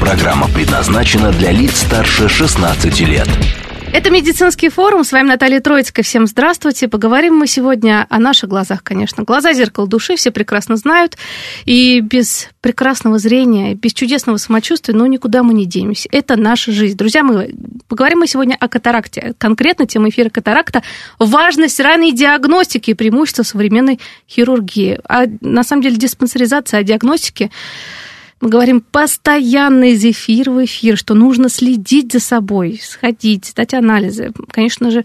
[0.00, 3.28] Программа предназначена для лиц старше 16 лет.
[3.92, 5.04] Это медицинский форум.
[5.04, 6.02] С вами Наталья Троицкая.
[6.02, 6.88] Всем здравствуйте.
[6.88, 9.22] Поговорим мы сегодня о наших глазах, конечно.
[9.22, 11.16] Глаза– зеркало души, все прекрасно знают.
[11.64, 16.08] И без прекрасного зрения, без чудесного самочувствия, ну, никуда мы не денемся.
[16.10, 16.96] Это наша жизнь.
[16.96, 17.52] Друзья мои,
[17.86, 19.34] поговорим мы сегодня о катаракте.
[19.38, 20.82] Конкретно тема эфира катаракта–
[21.20, 24.98] важность ранней диагностики и преимущества современной хирургии.
[25.08, 27.52] А на самом деле диспансеризация, о диагностике–
[28.40, 34.32] мы говорим постоянно из эфира в эфир, что нужно следить за собой, сходить, сдать анализы.
[34.50, 35.04] Конечно же,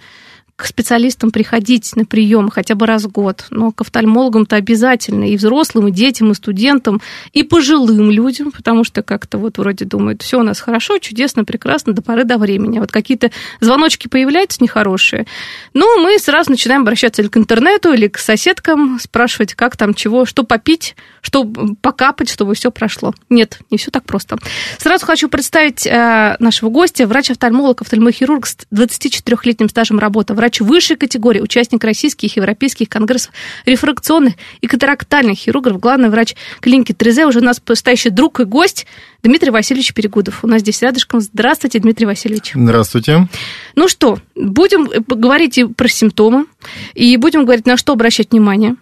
[0.59, 5.38] к специалистам приходить на прием хотя бы раз в год, но к офтальмологам-то обязательно и
[5.38, 10.37] взрослым, и детям, и студентам, и пожилым людям, потому что как-то вот вроде думают, все
[10.37, 12.80] у нас хорошо, чудесно, прекрасно, до поры до времени.
[12.80, 15.27] Вот какие-то звоночки появляются нехорошие,
[15.73, 20.25] ну, мы сразу начинаем обращаться или к интернету, или к соседкам, спрашивать, как там, чего,
[20.25, 21.49] что попить, что
[21.81, 23.13] покапать, чтобы все прошло.
[23.30, 24.37] Нет, не все так просто.
[24.77, 30.97] Сразу хочу представить э, нашего гостя, врач-офтальмолог, офтальмохирург с 24-летним стажем работы, врач врач высшей
[30.97, 33.31] категории, участник российских и европейских конгрессов
[33.66, 38.88] рефракционных и катарактальных хирургов, главный врач клиники Трезе, уже у нас постоящий друг и гость
[39.22, 40.44] Дмитрий Васильевич Перегудов.
[40.44, 41.22] У нас здесь рядышком.
[41.22, 42.53] Здравствуйте, Дмитрий Васильевич.
[42.55, 43.27] Здравствуйте.
[43.75, 46.45] Ну что, будем говорить и про симптомы,
[46.94, 48.75] и будем говорить, на что обращать внимание,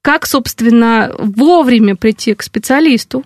[0.00, 3.24] как, собственно, вовремя прийти к специалисту,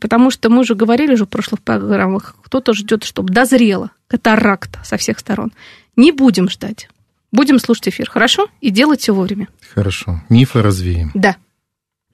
[0.00, 4.96] потому что мы уже говорили уже в прошлых программах, кто-то ждет, чтобы дозрела катаракта со
[4.96, 5.52] всех сторон.
[5.96, 6.88] Не будем ждать.
[7.30, 8.48] Будем слушать эфир, хорошо?
[8.60, 9.48] И делать все вовремя.
[9.74, 10.22] Хорошо.
[10.28, 11.10] Мифы развеем.
[11.14, 11.36] Да.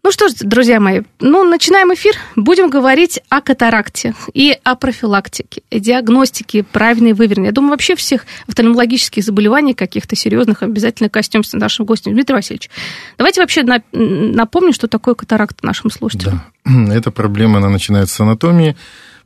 [0.04, 2.14] Ну что ж, друзья мои, ну, начинаем эфир.
[2.36, 7.46] Будем говорить о катаракте и о профилактике, о диагностике, правильной выверенной.
[7.46, 12.12] Я думаю, вообще всех офтальмологических заболеваний каких-то серьезных обязательно коснемся нашим гостем.
[12.12, 12.68] Дмитрий Васильевич,
[13.16, 16.42] давайте вообще напомним, что такое катаракт нашим слушателям.
[16.66, 18.76] Да, эта проблема, она начинается с анатомии.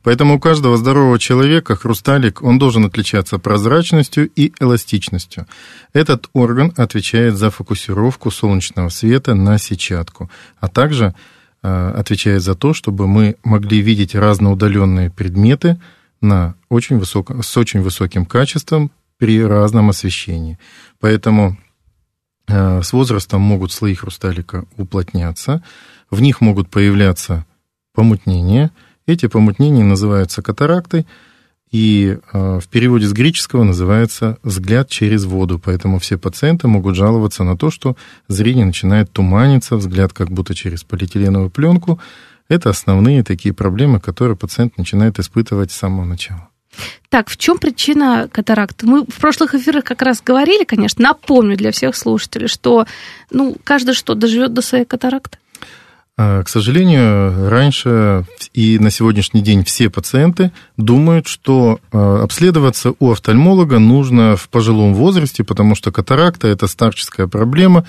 [0.03, 5.45] Поэтому у каждого здорового человека хрусталик, он должен отличаться прозрачностью и эластичностью.
[5.93, 10.29] Этот орган отвечает за фокусировку солнечного света на сетчатку,
[10.59, 11.15] а также
[11.61, 15.79] э, отвечает за то, чтобы мы могли видеть разноудаленные предметы
[16.21, 20.57] на очень высоком, с очень высоким качеством при разном освещении.
[21.01, 21.57] Поэтому
[22.47, 25.61] э, с возрастом могут слои хрусталика уплотняться,
[26.09, 27.45] в них могут появляться
[27.93, 28.71] помутнения–
[29.09, 31.05] эти помутнения называются катарактой,
[31.71, 35.59] и э, в переводе с греческого называется «взгляд через воду».
[35.63, 37.95] Поэтому все пациенты могут жаловаться на то, что
[38.27, 41.99] зрение начинает туманиться, взгляд как будто через полиэтиленовую пленку.
[42.47, 46.49] Это основные такие проблемы, которые пациент начинает испытывать с самого начала.
[47.09, 48.87] Так, в чем причина катаракты?
[48.87, 52.85] Мы в прошлых эфирах как раз говорили, конечно, напомню для всех слушателей, что
[53.31, 55.37] ну, каждый что, доживет до своей катаракты?
[56.21, 63.11] А, к сожалению, раньше и на сегодняшний день все пациенты думают, что а, обследоваться у
[63.11, 67.85] офтальмолога нужно в пожилом возрасте, потому что катаракта– это старческая проблема.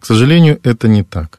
[0.00, 1.38] К сожалению, это не так.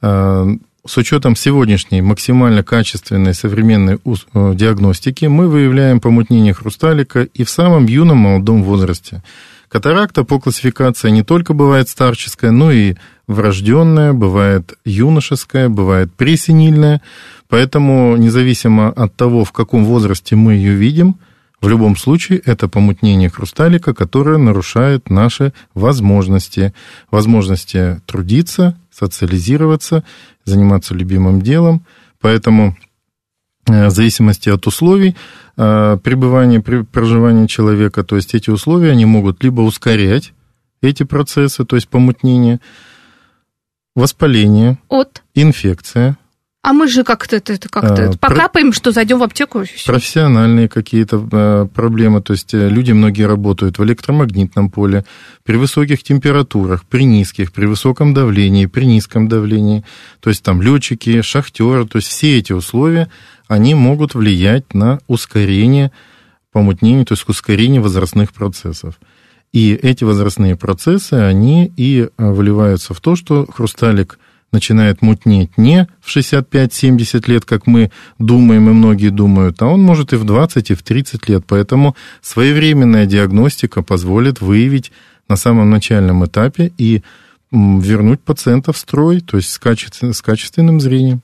[0.00, 0.46] А,
[0.86, 3.98] с учетом сегодняшней максимально качественной современной
[4.32, 9.24] диагностики мы выявляем помутнение хрусталика и в самом юном молодом возрасте.
[9.70, 12.96] Катаракта по классификации не только бывает старческая, но и
[13.28, 17.02] врожденная, бывает юношеская, бывает пресенильная.
[17.48, 21.16] Поэтому независимо от того, в каком возрасте мы ее видим,
[21.60, 26.74] в любом случае это помутнение хрусталика, которое нарушает наши возможности.
[27.12, 30.02] Возможности трудиться, социализироваться,
[30.44, 31.84] заниматься любимым делом.
[32.20, 32.76] Поэтому
[33.70, 35.16] в зависимости от условий
[35.56, 40.32] э, пребывания, проживания человека, то есть эти условия, они могут либо ускорять
[40.82, 42.60] эти процессы, то есть помутнение,
[43.94, 46.16] воспаление, от инфекция.
[46.62, 48.76] А мы же как-то это, как-то а, покапаем, про...
[48.76, 49.64] что зайдем в аптеку.
[49.86, 52.20] Профессиональные какие-то а, проблемы.
[52.20, 55.06] То есть э, люди многие работают в электромагнитном поле,
[55.42, 59.84] при высоких температурах, при низких, при высоком давлении, при низком давлении.
[60.20, 63.10] То есть там летчики, шахтеры, то есть все эти условия,
[63.48, 65.92] они могут влиять на ускорение
[66.52, 68.96] помутнения, то есть ускорение возрастных процессов.
[69.52, 74.18] И эти возрастные процессы, они и э, выливаются в то, что хрусталик
[74.52, 80.12] начинает мутнеть не в 65-70 лет, как мы думаем и многие думают, а он может
[80.12, 81.44] и в 20, и в 30 лет.
[81.46, 84.92] Поэтому своевременная диагностика позволит выявить
[85.28, 87.02] на самом начальном этапе и
[87.52, 91.22] вернуть пациента в строй, то есть с, качествен, с качественным зрением.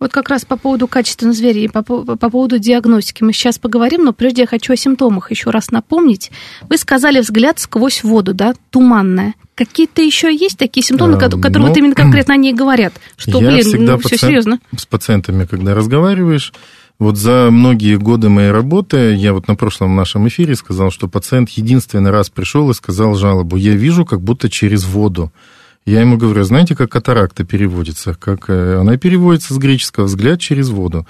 [0.00, 3.58] Вот как раз по поводу качественного зверя и по, по, по поводу диагностики мы сейчас
[3.58, 6.30] поговорим, но прежде я хочу о симптомах еще раз напомнить.
[6.68, 9.34] Вы сказали взгляд сквозь воду, да, туманная.
[9.54, 12.94] Какие-то еще есть такие симптомы, а, которые ну, вот именно конкретно они говорят?
[13.16, 14.60] Что, я блин, всегда ну, все серьезно.
[14.76, 16.52] С пациентами, когда разговариваешь,
[16.98, 21.50] вот за многие годы моей работы, я вот на прошлом нашем эфире сказал, что пациент
[21.50, 25.32] единственный раз пришел и сказал жалобу, я вижу как будто через воду.
[25.84, 28.14] Я ему говорю, знаете, как катаракта переводится?
[28.14, 31.06] Как э, она переводится с греческого «взгляд через воду».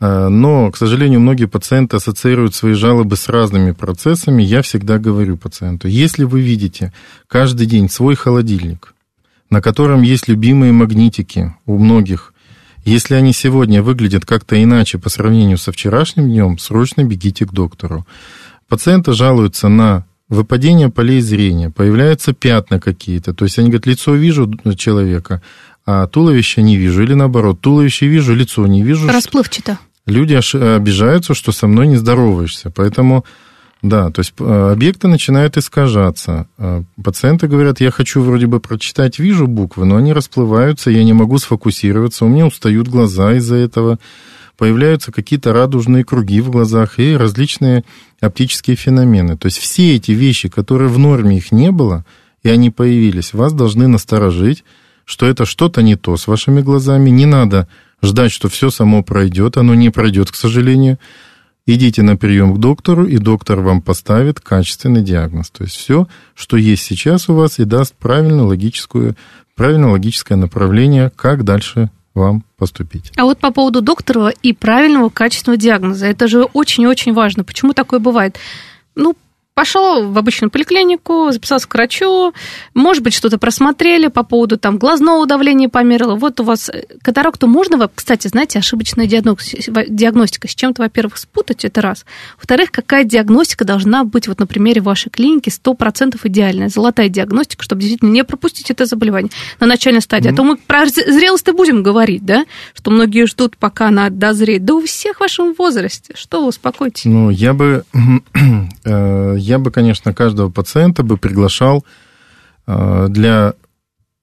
[0.00, 4.42] Э, но, к сожалению, многие пациенты ассоциируют свои жалобы с разными процессами.
[4.42, 6.92] Я всегда говорю пациенту, если вы видите
[7.28, 8.94] каждый день свой холодильник,
[9.50, 12.34] на котором есть любимые магнитики у многих,
[12.84, 18.04] если они сегодня выглядят как-то иначе по сравнению со вчерашним днем, срочно бегите к доктору.
[18.68, 23.34] Пациенты жалуются на выпадение полей зрения, появляются пятна какие-то.
[23.34, 25.42] То есть они говорят, лицо вижу человека,
[25.84, 27.02] а туловище не вижу.
[27.02, 29.08] Или наоборот, туловище вижу, лицо не вижу.
[29.08, 29.78] Расплывчато.
[30.06, 32.70] Люди обижаются, что со мной не здороваешься.
[32.70, 33.24] Поэтому,
[33.82, 36.46] да, то есть э, объекты начинают искажаться.
[36.58, 41.12] Э, пациенты говорят, я хочу вроде бы прочитать, вижу буквы, но они расплываются, я не
[41.12, 43.98] могу сфокусироваться, у меня устают глаза из-за этого
[44.62, 47.82] появляются какие-то радужные круги в глазах и различные
[48.20, 49.36] оптические феномены.
[49.36, 52.04] То есть все эти вещи, которые в норме их не было,
[52.44, 54.62] и они появились, вас должны насторожить,
[55.04, 57.10] что это что-то не то с вашими глазами.
[57.10, 57.66] Не надо
[58.04, 59.56] ждать, что все само пройдет.
[59.56, 61.00] Оно не пройдет, к сожалению.
[61.66, 65.50] Идите на прием к доктору, и доктор вам поставит качественный диагноз.
[65.50, 66.06] То есть все,
[66.36, 69.16] что есть сейчас у вас, и даст правильное логическое,
[69.56, 73.12] правильное логическое направление, как дальше вам поступить.
[73.16, 77.44] А вот по поводу доктора и правильного качественного диагноза, это же очень-очень важно.
[77.44, 78.38] Почему такое бывает?
[78.94, 79.16] Ну,
[79.54, 82.32] Пошел в обычную поликлинику, записался к врачу,
[82.72, 86.14] может быть, что-то просмотрели по поводу там глазного давления померила.
[86.14, 90.48] Вот у вас э, катаракту можно, кстати, знаете, ошибочная диагностика.
[90.48, 92.06] С чем-то, во-первых, спутать, это раз.
[92.38, 97.82] Во-вторых, какая диагностика должна быть, вот на примере вашей клиники, 100% идеальная, золотая диагностика, чтобы
[97.82, 100.30] действительно не пропустить это заболевание на начальной стадии.
[100.30, 100.32] Mm-hmm.
[100.32, 104.64] А то мы про зрелость-то будем говорить, да, что многие ждут, пока она дозреет.
[104.64, 106.14] Да у всех в вашем возрасте.
[106.16, 107.04] Что вы, успокойтесь.
[107.04, 107.84] Ну, я бы
[108.84, 111.84] э, я бы, конечно, каждого пациента бы приглашал
[112.66, 113.54] э, для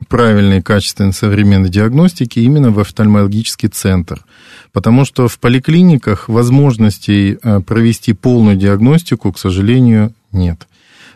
[0.08, 4.24] правильной, качественной, современной диагностики именно в офтальмологический центр.
[4.72, 10.68] Потому что в поликлиниках возможностей э, провести полную диагностику, к сожалению, нет.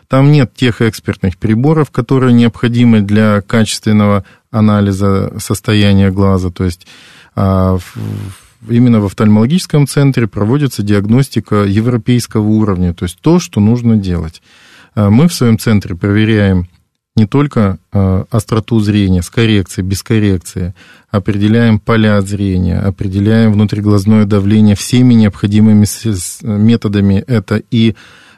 [0.08, 6.50] Там нет тех экспертных приборов, которые необходимы для качественного анализа состояния глаза.
[6.50, 6.86] То есть
[7.34, 7.78] а,
[8.68, 14.42] именно в офтальмологическом центре проводится диагностика европейского уровня, то есть то, что нужно делать.
[14.94, 16.68] А мы в своем центре проверяем
[17.16, 20.74] не только а, остроту зрения с коррекцией, без коррекции,
[21.10, 25.86] определяем поля зрения, определяем внутриглазное давление всеми необходимыми
[26.42, 27.22] методами.
[27.26, 27.94] Это и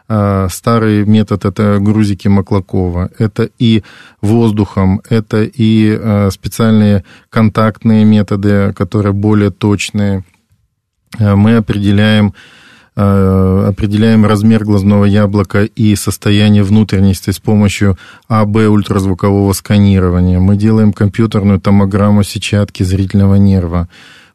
[0.09, 3.83] старый метод это грузики Маклакова, это и
[4.21, 10.25] воздухом, это и а, специальные контактные методы, которые более точные.
[11.19, 12.35] А, мы определяем
[12.99, 20.39] определяем размер глазного яблока и состояние внутренности с помощью АБ ультразвукового сканирования.
[20.39, 23.91] Мы делаем компьютерную томограмму сетчатки зрительного нерва.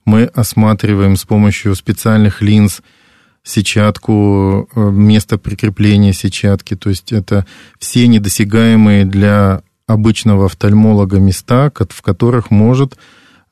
[0.06, 2.84] Мы осматриваем с помощью специальных линз
[3.44, 6.76] сетчатку, э, место прикрепления сетчатки.
[6.76, 7.46] То есть это
[7.80, 12.98] все недосягаемые для обычного офтальмолога места, в которых может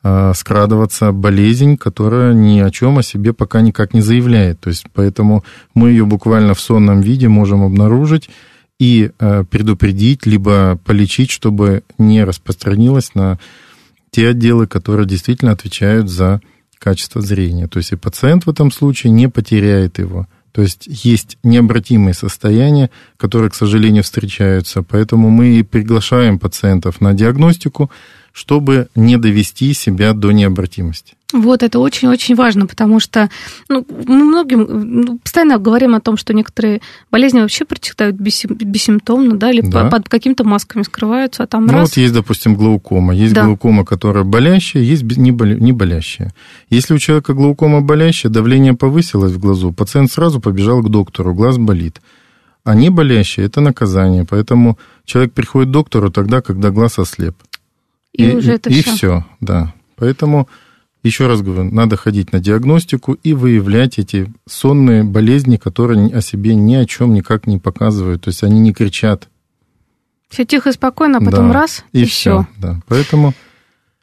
[0.04, 4.60] э, скрадываться болезнь, которая ни о чем о себе пока никак не заявляет.
[4.60, 5.44] То есть поэтому
[5.74, 8.30] мы ее буквально в сонном виде можем обнаружить
[8.80, 13.38] и э, предупредить, либо полечить, чтобы не распространилось на
[14.12, 16.42] те отделы, которые действительно отвечают за
[16.80, 17.68] качество зрения.
[17.68, 20.28] То есть и пациент в этом случае не потеряет его.
[20.52, 24.82] То есть есть необратимые состояния, которые, к сожалению, встречаются.
[24.82, 27.92] Поэтому мы и приглашаем пациентов на диагностику,
[28.40, 31.16] чтобы не довести себя до необратимости.
[31.34, 33.30] Вот это очень-очень важно, потому что
[33.68, 34.66] ну, мы многим
[35.02, 36.80] ну, постоянно говорим о том, что некоторые
[37.12, 39.90] болезни вообще протекают бессимптомно, да, или да.
[39.90, 41.90] под какими-то масками скрываются, а там ну, раз...
[41.90, 43.14] вот есть, допустим, глаукома.
[43.14, 43.44] Есть да.
[43.44, 46.34] глаукома, которая болящая, есть не болящая.
[46.70, 51.58] Если у человека глаукома болящая, давление повысилось в глазу, пациент сразу побежал к доктору, глаз
[51.58, 52.02] болит.
[52.64, 54.26] А не болящая– это наказание.
[54.26, 57.36] Поэтому человек приходит к доктору тогда, когда глаз ослеп.
[58.20, 58.96] И, и уже это и все.
[58.96, 59.74] все, да.
[59.96, 60.48] Поэтому
[61.04, 66.56] еще раз говорю, надо ходить на диагностику и выявлять эти сонные болезни, которые о себе
[66.56, 68.24] ни о чем никак не показывают.
[68.24, 69.30] То есть они не кричат.
[70.30, 72.48] Все тихо и спокойно, а потом Да, раз, и, и, все.
[72.58, 72.80] Да.
[72.88, 73.34] Поэтому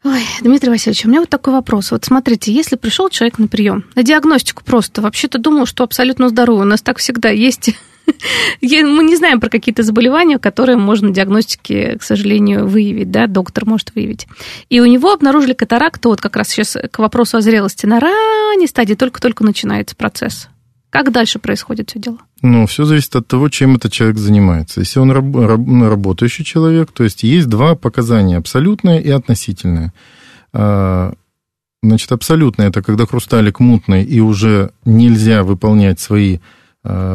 [0.04, 1.90] Ой, Дмитрий Васильевич, у меня вот такой вопрос.
[1.90, 6.62] Вот смотрите, если пришел человек на прием, на диагностику просто, вообще-то думал, что абсолютно здоровый.
[6.62, 7.74] У нас так всегда есть.
[8.62, 13.66] Мы не знаем про какие-то заболевания, которые можно на диагностике, к сожалению, выявить, да, доктор
[13.66, 14.26] может выявить.
[14.68, 18.66] И у него обнаружили катаракту, вот как раз сейчас к вопросу о зрелости, на ранней
[18.66, 20.48] стадии только-только начинается процесс.
[20.90, 22.18] Как дальше происходит все дело?
[22.42, 24.80] Ну, все зависит от того, чем этот человек занимается.
[24.80, 29.92] Если он раб- раб- ну, работающий человек, то есть есть два показания, абсолютное и относительное.
[30.52, 31.12] А,
[31.82, 36.38] Значит, абсолютное– это когда хрусталик мутный и уже нельзя выполнять свои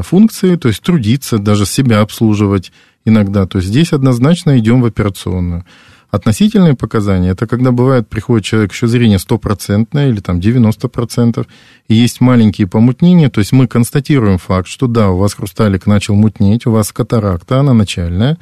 [0.03, 2.71] функции, то есть трудиться, даже себя обслуживать
[3.05, 3.45] иногда.
[3.45, 5.65] То есть здесь однозначно идем в операционную.
[6.11, 11.47] Относительные показания– это когда бывает, приходит человек, еще зрение стопроцентное или там 90%,
[11.87, 16.15] и есть маленькие помутнения, то есть мы констатируем факт, что да, у вас хрусталик начал
[16.15, 18.37] мутнеть, у вас катаракта, она начальная,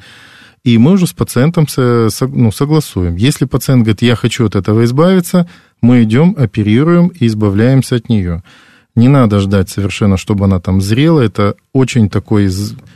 [0.64, 3.14] и мы уже с пациентом ну, согласуем.
[3.14, 5.48] Если пациент говорит, я хочу от этого избавиться,
[5.80, 8.42] мы идем, оперируем и избавляемся от нее.
[8.94, 11.20] Не надо ждать совершенно, чтобы она там зрела.
[11.20, 12.50] Это очень такое,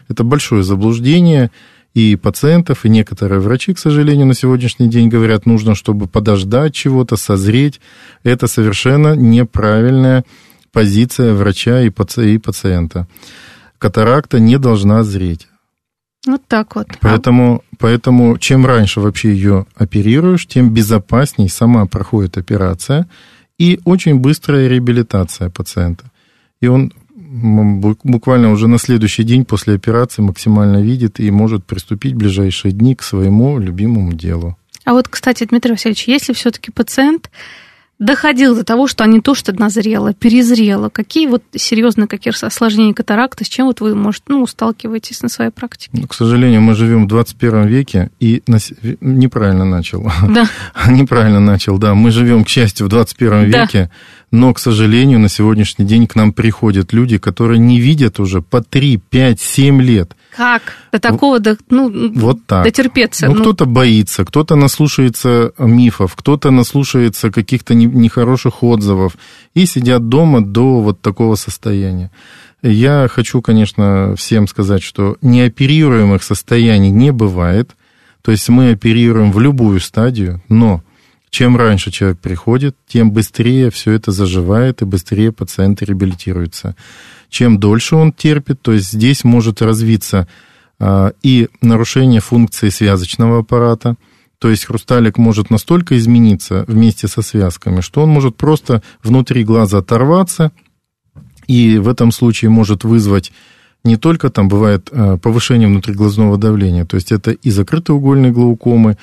[0.08, 1.50] это большое заблуждение
[1.94, 7.16] и пациентов, и некоторые врачи, к сожалению, на сегодняшний день говорят, нужно, чтобы подождать чего-то,
[7.16, 7.80] созреть.
[8.24, 10.24] Это совершенно неправильная
[10.72, 13.06] позиция врача и пациента.
[13.78, 15.46] Катаракта не должна зреть.
[16.26, 16.88] Вот так вот.
[16.90, 23.06] А Поэтому, поэтому чем раньше вообще ее оперируешь, тем безопасней сама проходит операция
[23.58, 26.11] и очень быстрая реабилитация пациента.
[26.61, 26.92] И он
[28.04, 32.94] буквально уже на следующий день после операции максимально видит и может приступить в ближайшие дни
[32.94, 34.56] к своему любимому делу.
[34.84, 37.30] А вот, кстати, Дмитрий Васильевич, если все-таки пациент
[37.98, 43.44] доходил до того, что не то, что назрела, перезрела, какие вот серьезные какие осложнения катаракта,
[43.44, 45.90] с чем вот вы, может, ну, сталкиваетесь на своей практике?
[45.92, 50.10] Но, к сожалению, мы живем в 21 веке и на с- неправильно начал.
[50.28, 50.48] Да.
[50.88, 51.94] Неправильно начал, да.
[51.94, 53.62] Мы живем, к счастью, в 21 Да.
[53.62, 53.90] веке,
[54.30, 58.60] но, к сожалению, на сегодняшний день к нам приходят люди, которые не видят уже по
[58.62, 60.16] 3, 5, 7 лет.
[60.36, 60.76] Как?
[60.92, 62.64] До такого, до, ну, Вот так.
[62.64, 63.28] дотерпеться.
[63.28, 69.16] Ну, ну, кто-то боится, кто-то наслушается мифов, кто-то наслушается каких-то не- нехороших отзывов
[69.54, 72.10] и сидят дома до вот такого состояния.
[72.62, 77.72] Я хочу, конечно, всем сказать, что неоперируемых состояний не бывает.
[78.22, 80.82] То есть мы оперируем в любую стадию, но
[81.28, 86.74] чем раньше человек приходит, тем быстрее все это заживает и быстрее пациент реабилитируется.
[87.34, 90.28] Чем дольше он терпит, то есть здесь может развиться
[90.78, 93.96] а, и нарушение функции связочного аппарата,
[94.38, 99.78] то есть хрусталик может настолько измениться вместе со связками, что он может просто внутри глаза
[99.78, 100.52] оторваться,
[101.48, 103.32] и в этом случае может вызвать
[103.82, 108.96] не только там бывает э, повышение внутриглазного давления, то есть это и закрытоугольные глаукомы,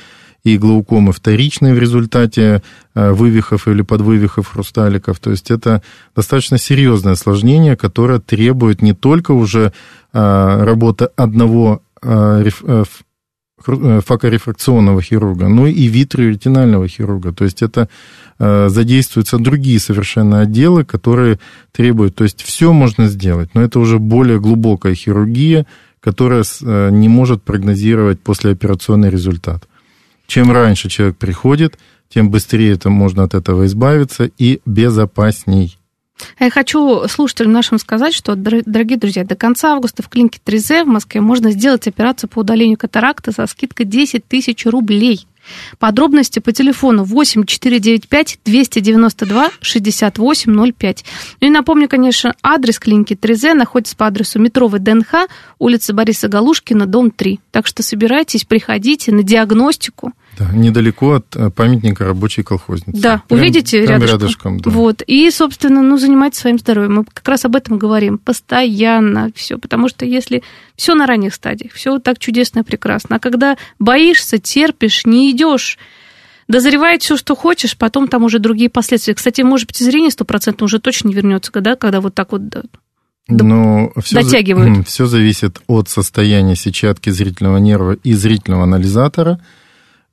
[0.44, 2.64] и глаукомы вторичные в результате
[2.96, 5.20] э, вывихов или подвывихов хрусталиков.
[5.20, 5.82] То есть это
[6.16, 9.72] достаточно серьезное осложнение, которое требует не только уже
[10.14, 12.50] э, работы одного э,
[13.64, 17.32] факорефракционного хирурга, но и витриоретинального хирурга.
[17.32, 17.90] То есть это
[18.40, 21.38] задействуются другие совершенно отделы, которые
[21.72, 25.68] требуют, то есть все можно сделать, но это уже более глубокая хирургия,
[26.00, 26.44] которая
[26.90, 29.68] не может прогнозировать послеоперационный результат.
[30.32, 35.78] Чем раньше человек приходит, тем быстрее это можно от этого избавиться и безопасней.
[36.40, 40.86] Я хочу слушателям нашим сказать, что, дор- дорогие друзья, до конца августа в клинике 3Z
[40.86, 45.28] в Москве можно сделать операцию по удалению катаракты со скидкой 10 тысяч рублей.
[45.80, 51.06] Подробности по телефону 8 495 292 6805.
[51.42, 55.28] Ну и напомню, конечно, адрес клиники 3Z находится по адресу метро ВДНХ,
[55.60, 57.42] улица Бориса Галушкина, дом 3.
[57.52, 60.14] Так что собирайтесь, приходите на диагностику.
[60.42, 63.00] Да, недалеко от э, памятника рабочей колхозницы.
[63.00, 64.20] Да, Прям- увидите прям рядышком.
[64.20, 64.72] рядышком да.
[64.72, 65.04] Вот.
[65.06, 66.96] И, собственно, ну, занимайтесь своим здоровьем.
[66.96, 70.42] Мы как раз об этом говорим постоянно все, потому что если
[70.76, 75.78] все на ранних стадиях, все так чудесно и прекрасно, а когда боишься, терпишь, не идешь,
[76.48, 79.14] дозревает все, что хочешь, потом там уже другие последствия.
[79.14, 82.42] Кстати, может быть, и зрение стопроцентно уже точно не вернется, да, когда вот так вот
[83.28, 84.88] Но все, дотягивают.
[84.88, 89.40] все зависит от состояния сетчатки зрительного нерва и зрительного анализатора.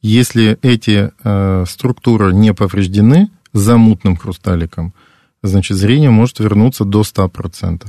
[0.01, 4.95] Если эти э, структуры не повреждены замутным хрусталиком,
[5.43, 7.87] значит, зрение может вернуться до 100%.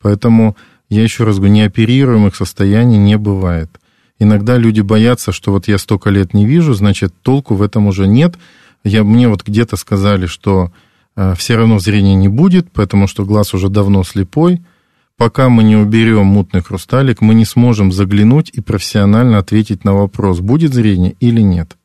[0.00, 0.56] Поэтому
[0.88, 3.70] я еще раз говорю, неоперируемых состояний не бывает.
[4.18, 8.06] иногда люди боятся, что вот я столько лет не вижу, значит, толку в этом уже
[8.06, 8.36] нет.
[8.84, 10.70] Я, мне вот где-то сказали, что
[11.16, 14.62] э, все равно зрения не будет, потому что глаз уже давно слепой.
[15.16, 20.40] Пока мы не уберем мутный хрусталик, мы не сможем заглянуть и профессионально ответить на вопрос,
[20.40, 21.76] будет зрение или нет.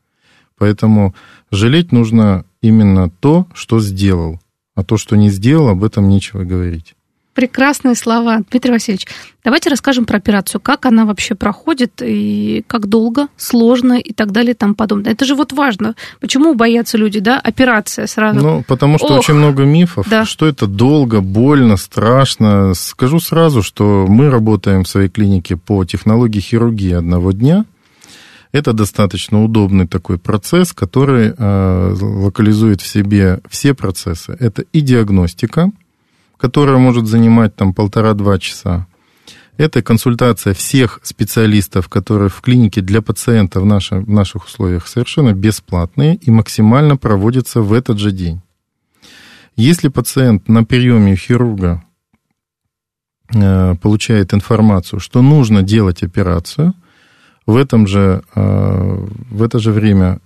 [0.58, 1.14] Поэтому
[1.52, 4.40] жалеть нужно именно то, что сделал.
[4.76, 6.97] А то, что не сделал, об этом нечего говорить.
[7.38, 8.40] Прекрасные слова.
[8.50, 9.06] Дмитрий Васильевич,
[9.44, 10.60] давайте расскажем про операцию.
[10.60, 15.12] Как она вообще проходит, и как долго, сложно и так далее и тому подобное.
[15.12, 15.94] Это же вот важно.
[16.20, 17.40] Почему боятся люди, да?
[17.40, 18.40] Операция сразу.
[18.42, 20.26] Ну, потому что Ох, очень много мифов, да.
[20.26, 22.74] что это долго, больно, страшно.
[22.74, 27.66] Скажу сразу, что мы работаем в своей клинике по технологии хирургии одного дня.
[28.52, 34.36] Это достаточно удобный такой процесс, который э, локализует в себе все процессы.
[34.40, 35.70] Это и диагностика,
[36.38, 38.88] которая может занимать там полтора-два часа.
[39.58, 45.34] Это консультация всех специалистов, которые в клинике для пациента в, наших, в наших условиях совершенно
[45.34, 48.42] бесплатные и максимально проводятся в этот же день.
[49.56, 51.84] Если пациент на приеме хирурга
[53.34, 56.76] э, получает информацию, что нужно делать операцию,
[57.48, 60.20] в, этом же, э, в это же время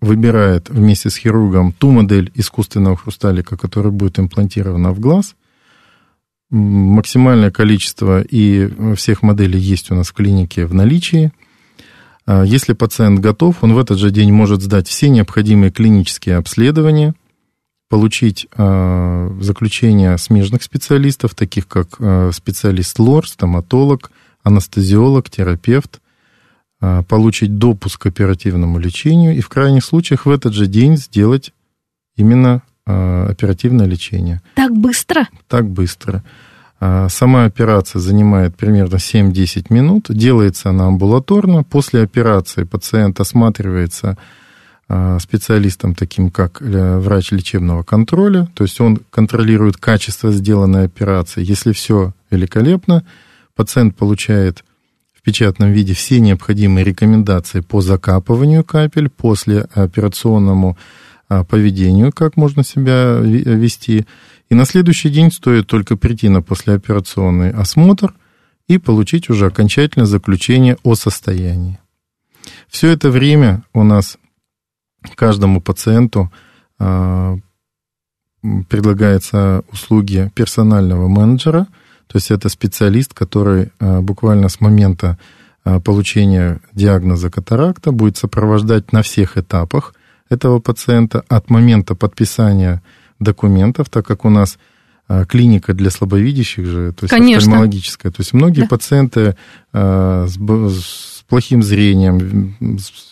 [0.00, 5.34] выбирает вместе с хирургом ту модель искусственного хрусталика, которая будет имплантирована в глаз.
[6.50, 11.32] Максимальное количество и всех моделей есть у нас в клинике в наличии.
[12.26, 17.14] А если пациент готов, он в этот же день может сдать все необходимые клинические обследования,
[17.88, 24.10] получить а, заключение смежных специалистов, таких как а, специалист лор, стоматолог,
[24.42, 26.00] анестезиолог, терапевт,
[27.08, 31.52] получить допуск к оперативному лечению и в крайних случаях в этот же день сделать
[32.16, 34.40] именно а, оперативное лечение.
[34.54, 35.28] Так быстро?
[35.48, 36.22] Так быстро.
[36.78, 40.06] А, сама операция занимает примерно 7-10 минут.
[40.08, 41.64] Делается она амбулаторно.
[41.64, 44.16] После операции пациент осматривается
[45.18, 48.48] специалистом, таким как э, врач лечебного контроля.
[48.54, 51.44] То есть он контролирует качество сделанной операции.
[51.44, 53.04] Если все великолепно,
[53.56, 54.64] пациент получает
[55.26, 60.78] печатном виде все необходимые рекомендации по закапыванию капель, после операционному
[61.28, 64.06] а, поведению, как можно себя вести.
[64.48, 68.14] И на следующий день стоит только прийти на послеоперационный осмотр
[68.68, 71.80] и получить уже окончательное заключение о состоянии.
[72.68, 74.18] Все это время у нас
[75.16, 76.30] каждому пациенту
[76.78, 77.36] а,
[78.68, 81.66] предлагается услуги персонального менеджера–
[82.06, 85.18] то есть это специалист, который э, буквально с момента
[85.64, 89.94] э, получения диагноза катаракта будет сопровождать на всех этапах
[90.28, 92.82] этого пациента от момента подписания
[93.18, 94.58] документов, так как у нас
[95.28, 97.52] клиника для слабовидящих же, то есть Конечно.
[97.52, 98.10] офтальмологическая.
[98.12, 98.66] То есть многие да.
[98.66, 99.36] пациенты
[99.72, 102.56] с, с плохим зрением.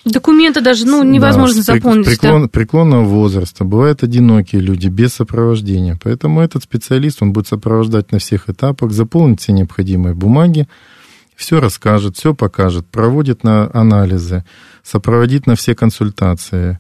[0.05, 2.07] Документы даже ну, невозможно да, запомнить.
[2.07, 2.49] Преклон, да?
[2.49, 3.65] Преклонного возраста.
[3.65, 5.99] Бывают одинокие люди без сопровождения.
[6.03, 10.69] Поэтому этот специалист, он будет сопровождать на всех этапах, заполнить все необходимые бумаги,
[11.35, 14.45] все расскажет, все покажет, проводит на анализы,
[14.83, 16.79] сопроводит на все консультации.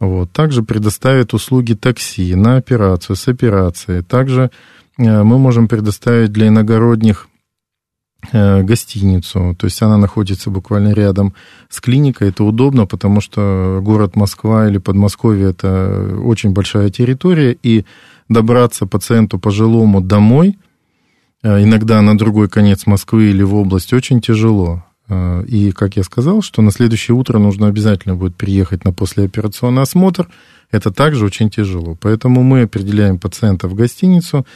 [0.00, 0.32] Вот.
[0.32, 4.02] Также предоставит услуги такси на операцию, с операцией.
[4.02, 4.50] Также
[4.98, 7.28] э, мы можем предоставить для иногородних
[8.32, 11.32] Э, гостиницу, то есть она находится буквально рядом
[11.70, 12.28] с клиникой.
[12.28, 17.86] Это удобно, потому что город Москва или Подмосковье это очень большая территория, и
[18.28, 20.58] добраться пациенту пожилому домой,
[21.42, 24.84] э, иногда на другой конец Москвы или в область, очень тяжело.
[25.10, 29.82] Э, и, как я сказал, что на следующее утро нужно обязательно будет приехать на послеоперационный
[29.82, 30.28] осмотр.
[30.70, 31.96] Это также очень тяжело.
[32.00, 34.46] Поэтому мы определяем пациента в гостиницу,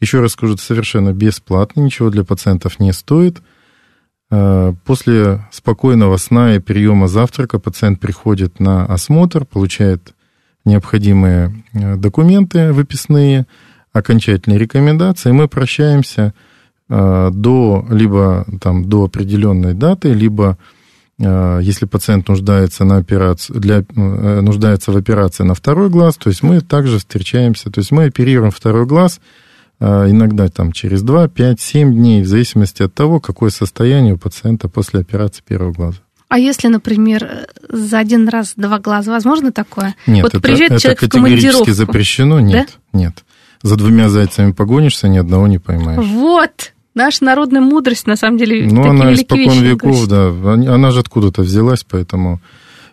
[0.00, 3.40] еще раз скажу, это совершенно бесплатно, ничего для пациентов не стоит.
[4.30, 10.14] Э, после спокойного сна и приема завтрака пациент приходит на осмотр, получает
[10.64, 13.46] необходимые э, документы выписные,
[13.92, 15.30] окончательные рекомендации.
[15.30, 16.34] Мы прощаемся
[16.90, 20.58] до, либо там, до определенной даты, либо
[21.18, 26.60] если пациент нуждается, на операцию, для, нуждается в операции на второй глаз, то есть мы
[26.62, 29.20] также встречаемся, то есть мы оперируем второй глаз–
[29.80, 34.68] иногда там через 2, 5, 7 дней, в зависимости от того, какое состояние у пациента
[34.68, 35.98] после операции первого глаза.
[36.28, 39.96] А если, например, за один раз два глаза, возможно такое?
[40.06, 42.38] Нет, вот это, приезжает это человек категорически запрещено.
[42.38, 42.98] Нет, да?
[42.98, 43.24] нет.
[43.62, 46.04] За двумя зайцами погонишься, ни одного не поймаешь.
[46.06, 50.28] Вот, наша народная мудрость, на самом деле, Ну, она испокон веков, да.
[50.28, 52.40] Она же откуда-то взялась, поэтому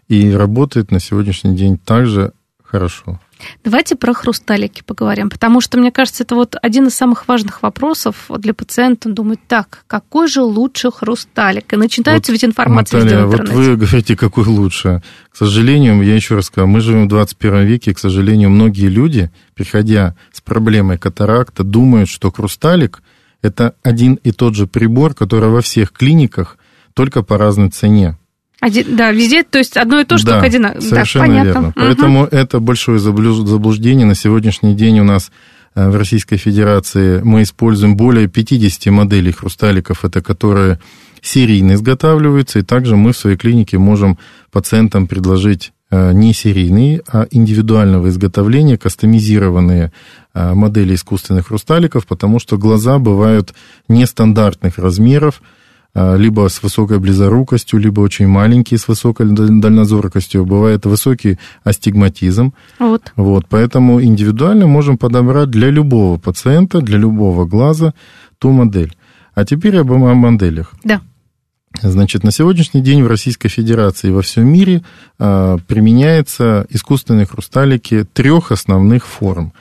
[0.08, 2.32] и работает на сегодняшний день так же
[2.64, 3.20] хорошо.
[3.64, 8.30] Давайте про хрусталики поговорим, потому что, мне кажется, это вот один из самых важных вопросов
[8.40, 9.10] для пациента.
[9.10, 11.72] Он думает, так, какой же лучше хрусталик?
[11.72, 15.04] И начинается вот, ведь информация Наталья, в вот вы говорите, какой лучше.
[15.32, 18.88] К сожалению, я еще раз скажу, мы живем в 21 веке, и, к сожалению, многие
[18.88, 23.04] люди, приходя с проблемой катаракта, думают, что хрусталик–
[23.42, 26.58] это один и тот же прибор, который во всех клиниках,
[26.94, 28.18] только по разной цене.
[28.60, 30.82] Один, да, везде, то есть одно и то, что да, одинаково.
[30.82, 31.68] Совершенно да, верно.
[31.70, 31.74] Угу.
[31.76, 34.06] Поэтому это большое заблуждение.
[34.06, 35.32] На сегодняшний день у нас
[35.76, 40.80] э, в Российской Федерации мы используем более 50 моделей хрусталиков, это которые
[41.22, 44.18] серийно изготавливаются, и также мы в своей клинике можем
[44.52, 49.92] пациентам предложить не серийные, а индивидуального изготовления, кастомизированные
[50.34, 53.54] э, модели искусственных хрусталиков, потому что глаза бывают
[53.88, 55.42] нестандартных размеров,
[56.00, 60.46] а, либо с высокой близорукостью, либо очень маленькие с высокой дальнозоркостью.
[60.46, 62.54] Бывает высокий астигматизм.
[62.78, 63.12] Вот.
[63.16, 67.96] Вот, поэтому индивидуально можем подобрать для любого пациента, для любого глаза
[68.38, 68.96] ту модель.
[69.34, 70.76] А теперь об, о моделях.
[70.84, 71.02] Да.
[71.82, 74.84] Значит, на сегодняшний день в Российской Федерации и во всем мире
[75.20, 79.54] а, применяются искусственные хрусталики трех основных форм.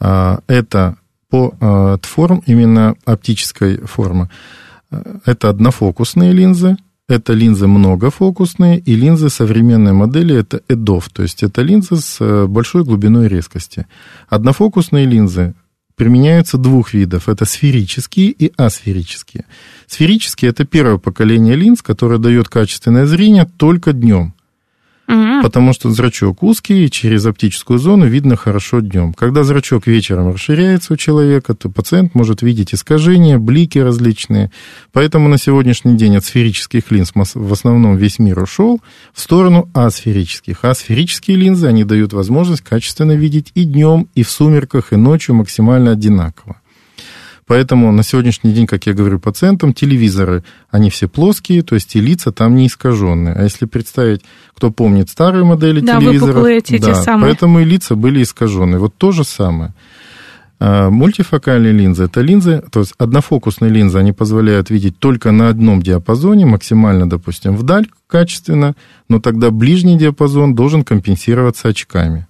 [0.00, 0.96] А, это
[1.28, 4.30] по а, форм именно оптической формы.
[5.26, 6.78] Это однофокусные линзы,
[7.08, 12.46] это линзы многофокусные, и линзы современной модели это EDOF, то есть это линзы с э,
[12.46, 13.86] большой глубиной резкости.
[14.30, 15.54] Однофокусные линзы
[15.98, 17.28] применяются двух видов.
[17.28, 19.44] Это сферические и асферические.
[19.86, 24.32] Сферические– это первое поколение линз, которое дает качественное зрение только днем
[25.08, 25.42] угу.
[25.42, 29.14] потому что зрачок узкий, и через оптическую зону видно хорошо днем.
[29.14, 34.50] Когда зрачок вечером расширяется у человека, то пациент может видеть искажения, блики различные.
[34.92, 38.80] Поэтому на сегодняшний день от сферических линз в основном весь мир ушел
[39.12, 40.64] в сторону асферических.
[40.64, 45.92] Асферические линзы, они дают возможность качественно видеть и днем, и в сумерках, и ночью максимально
[45.92, 46.56] одинаково.
[47.48, 52.00] Поэтому на сегодняшний день, как я говорю пациентам, телевизоры, они все плоские, то есть и
[52.00, 53.34] лица там не искаженные.
[53.34, 54.22] А если представить,
[54.54, 57.30] кто помнит старые модели да, телевизоров, эти, да, самые.
[57.30, 58.78] поэтому и лица были искаженные.
[58.78, 59.72] Вот то же самое.
[60.60, 65.80] А, мультифокальные линзы– это линзы, то есть однофокусные линзы, они позволяют видеть только на одном
[65.80, 68.74] диапазоне, максимально, допустим, вдаль качественно,
[69.08, 72.26] но тогда ближний диапазон должен компенсироваться очками.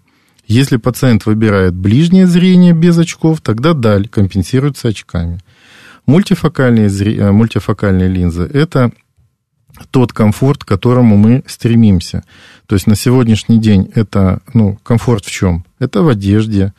[0.48, 5.40] Если пациент выбирает ближнее зрение без очков, тогда даль компенсируется очками.
[6.06, 7.18] Мультифокальные, зри...
[7.18, 8.90] Э, мультифокальные линзы– это
[9.90, 12.24] тот комфорт, к которому мы стремимся.
[12.66, 15.66] То есть на сегодняшний день это, ну, комфорт в чем?
[15.78, 16.72] Это в одежде,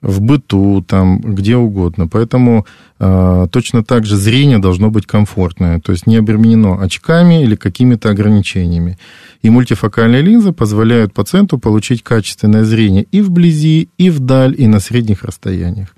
[0.00, 2.06] в быту, там, где угодно.
[2.06, 2.66] Поэтому
[2.98, 8.10] э, точно так же зрение должно быть комфортное, то есть не обременено очками или какими-то
[8.10, 8.98] ограничениями.
[9.42, 15.24] И мультифокальные линзы позволяют пациенту получить качественное зрение и вблизи, и вдаль, и на средних
[15.24, 15.88] расстояниях.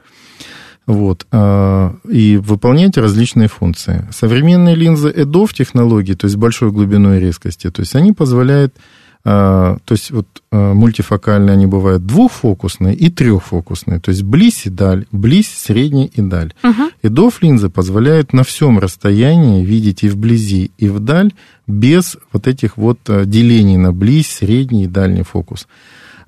[0.86, 4.08] Вот, э, и выполнять различные функции.
[4.10, 8.74] Современные линзы EDOF технологии, то есть большой глубиной резкости, то есть они позволяют
[9.22, 15.06] то есть вот а, мультифокальные они бывают двухфокусные и трехфокусные, то есть близь и даль,
[15.12, 16.54] близь, средний и даль.
[16.62, 16.82] Угу.
[17.02, 21.32] И доф линзы позволяют на всем расстоянии видеть и вблизи, и вдаль
[21.66, 25.68] без вот этих вот а, делений на близь, средний и дальний фокус.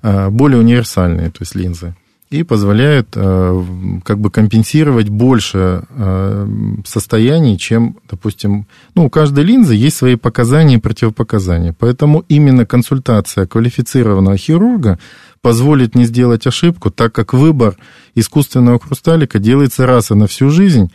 [0.01, 1.95] Более универсальные, то есть линзы
[2.33, 3.63] и позволяют э,
[4.03, 6.47] как бы компенсировать больше э,
[6.83, 8.65] состояний, чем, допустим,
[8.95, 11.75] ну, у каждой линзы есть свои показания и противопоказания.
[11.77, 14.97] Поэтому именно консультация квалифицированного хирурга
[15.41, 17.77] позволит не сделать ошибку, так как выбор
[18.15, 20.91] искусственного хрусталика делается раз и на всю жизнь,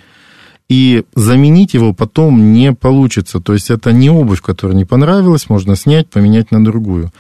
[0.69, 3.39] и заменить его потом не получится.
[3.39, 7.13] То есть это не обувь, которая не понравилась, можно снять, поменять на другую.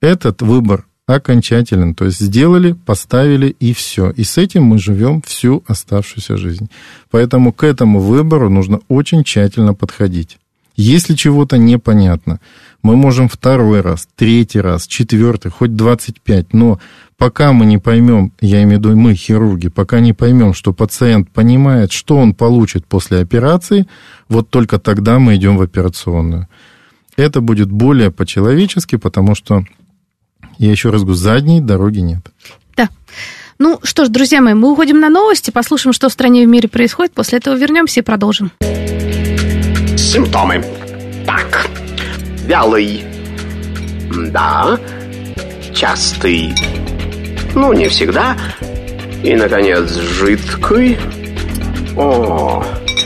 [0.00, 1.94] Этот выбор окончателен.
[1.94, 4.10] То есть сделали, поставили и все.
[4.10, 6.70] И с этим мы живем всю оставшуюся жизнь.
[7.10, 10.38] Поэтому к этому выбору нужно очень тщательно подходить.
[10.76, 12.40] Если чего-то непонятно,
[12.82, 16.80] мы можем второй раз, третий раз, четвертый, хоть 25, но
[17.18, 21.28] пока мы не поймем, я имею в виду мы, хирурги, пока не поймем, что пациент
[21.30, 23.86] понимает, что он получит после операции,
[24.28, 26.48] вот только тогда мы идем в операционную.
[27.16, 29.64] Это будет более по-человечески, потому что
[30.60, 32.20] я еще раз говорю, задней дороги нет.
[32.76, 32.90] Да.
[33.58, 36.50] Ну что ж, друзья мои, мы уходим на новости, послушаем, что в стране и в
[36.50, 37.12] мире происходит.
[37.12, 38.52] После этого вернемся и продолжим.
[39.96, 40.62] Симптомы.
[41.24, 41.66] Так.
[42.44, 43.04] Вялый.
[44.32, 44.78] Да.
[45.74, 46.54] Частый.
[47.54, 48.36] Ну, не всегда.
[49.22, 50.98] И, наконец, жидкий.
[51.96, 52.62] О,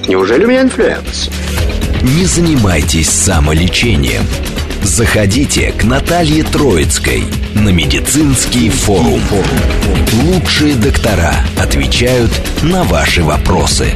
[0.09, 1.31] неужели у меня инфлюенс?
[2.03, 4.25] Не занимайтесь самолечением.
[4.85, 9.23] Заходите к Наталье Троицкой на медицинский форум.
[10.25, 12.31] Лучшие доктора отвечают
[12.63, 13.93] на ваши вопросы.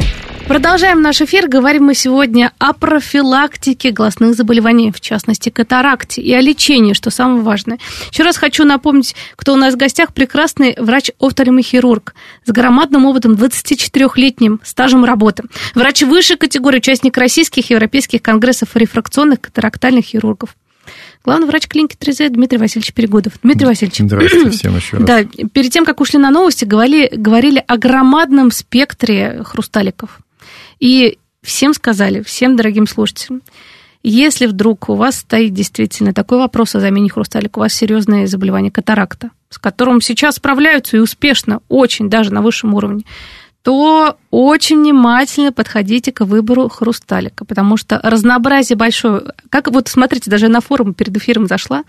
[0.46, 1.46] Продолжаем наш эфир.
[1.46, 7.42] Говорим мы сегодня о профилактике глазных заболеваний, в частности, катаракте, и о лечении, что самое
[7.42, 7.78] важное.
[8.10, 12.14] Еще раз хочу напомнить, кто у нас в гостях, прекрасный врач-офтальмохирург
[12.46, 15.42] с громадным опытом 24-летним стажем работы.
[15.74, 20.56] Врач высшей категории, участник российских и европейских конгрессов рефракционных катарактальных хирургов.
[21.24, 23.34] Главный врач клиники 3Z Дмитрий Васильевич Перегудов.
[23.42, 23.98] Дмитрий Васильевич.
[23.98, 25.06] Здравствуйте всем еще раз.
[25.06, 30.20] Да, перед тем, как ушли на новости, говорили, говорили о громадном спектре хрусталиков.
[30.80, 33.42] И всем сказали, всем дорогим слушателям,
[34.02, 38.70] если вдруг у вас стоит действительно такой вопрос о замене хрусталика, у вас серьезное заболевание
[38.70, 43.02] катаракта, с которым сейчас справляются и успешно, очень даже на высшем уровне,
[43.62, 49.32] то очень внимательно подходите к выбору хрусталика, потому что разнообразие большое.
[49.50, 51.84] Как вот смотрите, даже на форум перед эфиром зашла,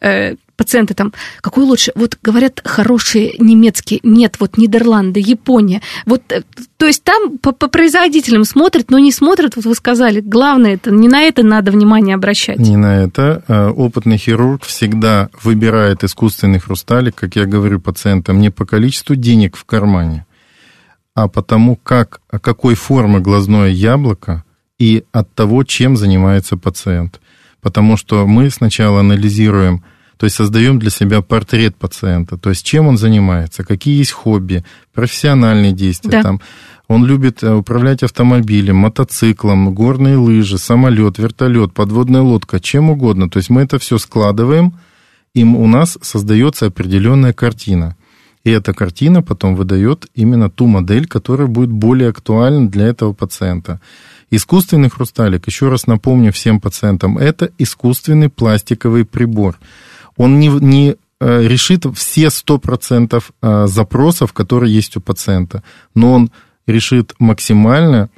[0.00, 1.92] э, пациенты там, какой лучше?
[1.94, 5.82] Вот говорят хорошие немецкие, нет, вот Нидерланды, Япония.
[6.06, 6.42] Вот, э,
[6.76, 10.90] то есть там по, по производителям смотрят, но не смотрят, вот вы сказали, главное, это
[10.90, 12.58] не на это надо внимание обращать.
[12.58, 13.44] Не на это.
[13.48, 19.56] Э, опытный хирург всегда выбирает искусственный хрусталик, как я говорю пациентам, не по количеству денег
[19.56, 20.25] в кармане,
[21.16, 24.44] а потому, как, какой формы глазное яблоко
[24.78, 27.22] и от того, чем занимается пациент.
[27.62, 29.82] Потому что мы сначала анализируем
[30.18, 34.64] то есть создаем для себя портрет пациента, то есть чем он занимается, какие есть хобби,
[34.94, 36.10] профессиональные действия.
[36.10, 36.22] Да.
[36.22, 36.40] Там,
[36.88, 43.28] он любит э, управлять автомобилем, мотоциклом, горные лыжи, самолет, вертолет, подводная лодка, чем угодно.
[43.28, 44.78] То есть мы это все складываем,
[45.34, 47.94] и у нас создается определенная картина.
[48.46, 53.80] И эта картина потом выдает именно ту модель, которая будет более актуальна для этого пациента.
[54.30, 59.58] Искусственный хрусталик, еще раз напомню всем пациентам, это искусственный пластиковый прибор
[60.16, 65.62] он не, не э, решит все 100% э, запросов, которые есть у пациента,
[65.94, 66.30] но он
[66.66, 68.08] решит максимально,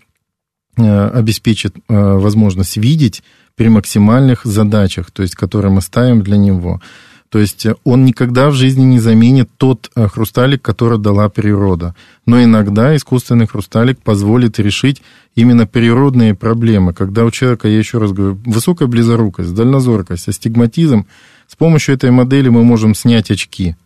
[0.76, 3.22] э, обеспечит возможность видеть
[3.56, 6.80] при максимальных задачах, то есть, которые мы ставим для него.
[7.28, 11.94] То есть он никогда в жизни не заменит тот хрусталик, который дала природа.
[12.24, 15.02] Но иногда искусственный хрусталик позволит решить
[15.34, 16.94] именно природные проблемы.
[16.94, 21.06] Когда у человека, я еще раз говорю, высокая близорукость, дальнозоркость, астигматизм,
[21.46, 23.76] с помощью этой модели мы можем снять очки.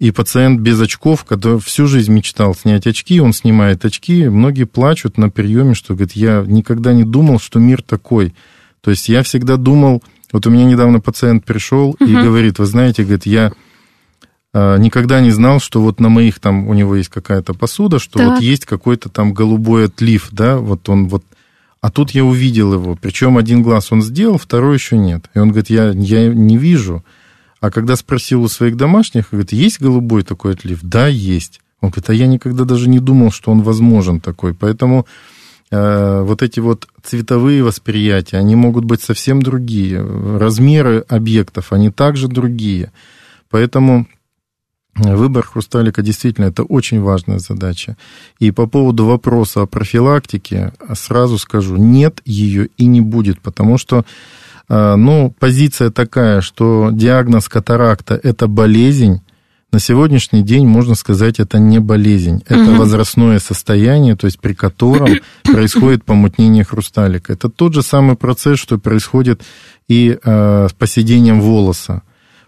[0.00, 4.28] И пациент без очков, который всю жизнь мечтал снять очки, он снимает очки.
[4.28, 8.34] Многие плачут на приеме, что говорит, я никогда не думал, что мир такой.
[8.80, 10.02] То есть я всегда думал,
[10.34, 12.04] вот у меня недавно пациент пришел угу.
[12.04, 13.52] и говорит, вы знаете, говорит, я
[14.52, 18.18] а, никогда не знал, что вот на моих там у него есть какая-то посуда, что
[18.18, 18.28] так.
[18.28, 21.22] вот есть какой-то там голубой отлив, да, вот он вот
[21.80, 22.98] а тут я увидел его.
[23.00, 25.30] Причем один глаз он сделал, второй еще нет.
[25.34, 27.04] И он говорит, я, я не вижу.
[27.60, 30.80] А когда спросил у своих домашних, говорит, есть голубой такой отлив?
[30.82, 31.60] Да, есть.
[31.80, 34.52] Он говорит, а я никогда даже не думал, что он возможен такой.
[34.54, 35.06] Поэтому
[35.70, 40.00] вот эти вот цветовые восприятия, они могут быть совсем другие.
[40.38, 42.92] Размеры объектов, они также другие.
[43.50, 44.06] Поэтому
[44.96, 47.96] Выбор хрусталика действительно это очень важная задача.
[48.38, 54.04] И по поводу вопроса о профилактике сразу скажу, нет ее и не будет, потому что
[54.68, 59.20] э, ну, позиция такая, что диагноз катаракта– это болезнь,
[59.74, 62.44] на сегодняшний день, можно сказать, это не болезнь.
[62.46, 62.76] Это угу.
[62.76, 65.08] возрастное состояние, то есть при котором
[65.42, 67.32] происходит помутнение хрусталика.
[67.32, 69.42] Это тот же самый процесс, что происходит
[69.88, 72.02] и э, с поседением волоса.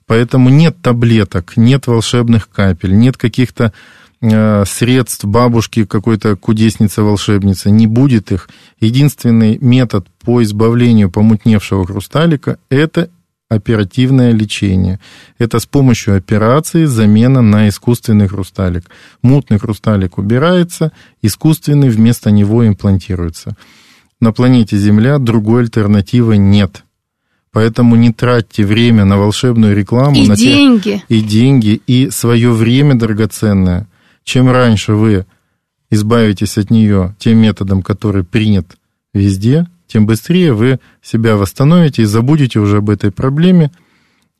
[0.07, 3.73] Поэтому нет таблеток, нет волшебных капель, нет каких-то
[4.21, 8.49] э, средств бабушки какой-то кудесницы-волшебницы, не будет их.
[8.79, 13.11] Единственный метод по избавлению помутневшего хрусталика– это
[13.49, 14.99] оперативное лечение.
[15.39, 18.91] Это с помощью операции замена на искусственный хрусталик.
[19.23, 23.57] Мутный хрусталик убирается, искусственный вместо него имплантируется.
[24.21, 26.83] На планете Земля другой альтернативы нет–
[27.57, 30.15] Поэтому не тратьте время на волшебную рекламу.
[30.15, 31.03] И на деньги.
[31.09, 33.87] Те, и деньги, и свое время драгоценное.
[34.25, 35.25] Чем раньше вы
[35.91, 38.77] избавитесь от нее тем методом, который принят
[39.15, 43.71] везде, тем быстрее вы себя восстановите и забудете уже об этой проблеме–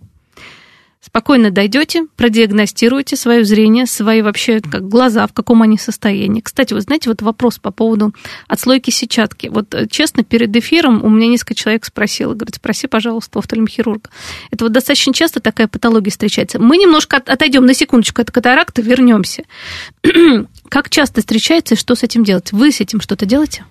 [1.02, 6.42] Спокойно дойдете, продиагностируете свое зрение, свои вообще как глаза, в каком они состоянии.
[6.42, 8.14] Кстати, вы знаете, вот вопрос по поводу
[8.48, 9.46] отслойки сетчатки.
[9.46, 14.10] Вот э, честно, перед эфиром у меня несколько человек спросило, говорит, спроси, пожалуйста, у офтальмохирурга.
[14.50, 16.58] Это вот достаточно часто такая патология встречается.
[16.58, 19.44] Мы немножко отойдем на секундочку от катаракты, вернемся.
[20.68, 22.52] как часто встречается и что с этим делать?
[22.52, 23.64] Вы с этим что-то делаете?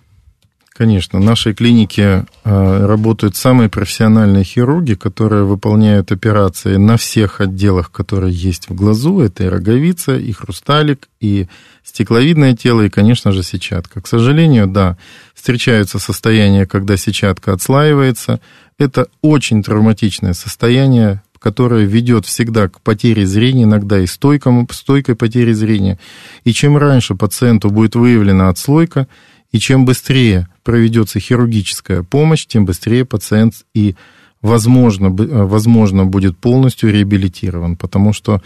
[0.80, 7.92] Конечно, в нашей клинике э, работают самые профессиональные хирурги, которые выполняют операции на всех отделах,
[7.92, 9.20] которые есть в глазу.
[9.20, 11.50] Это и роговица, и хрусталик, и
[11.84, 14.00] стекловидное тело, и, конечно же, сетчатка.
[14.00, 14.98] К сожалению, да,
[15.36, 18.40] встречаются состояния, когда сетчатка отслаивается.
[18.78, 25.54] Это очень травматичное состояние, которое ведет всегда к потере зрения, иногда и стойкому, стойкой потере
[25.54, 26.00] зрения.
[26.46, 29.10] И чем раньше пациенту будет выявлена отслойка,
[29.52, 33.96] и чем быстрее проведется хирургическая помощь, тем быстрее пациент и,
[34.42, 38.42] возможно, э, возможно будет полностью реабилитирован, потому что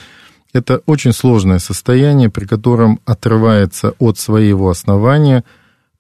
[0.54, 5.44] это очень сложное состояние, при котором отрывается от своего основания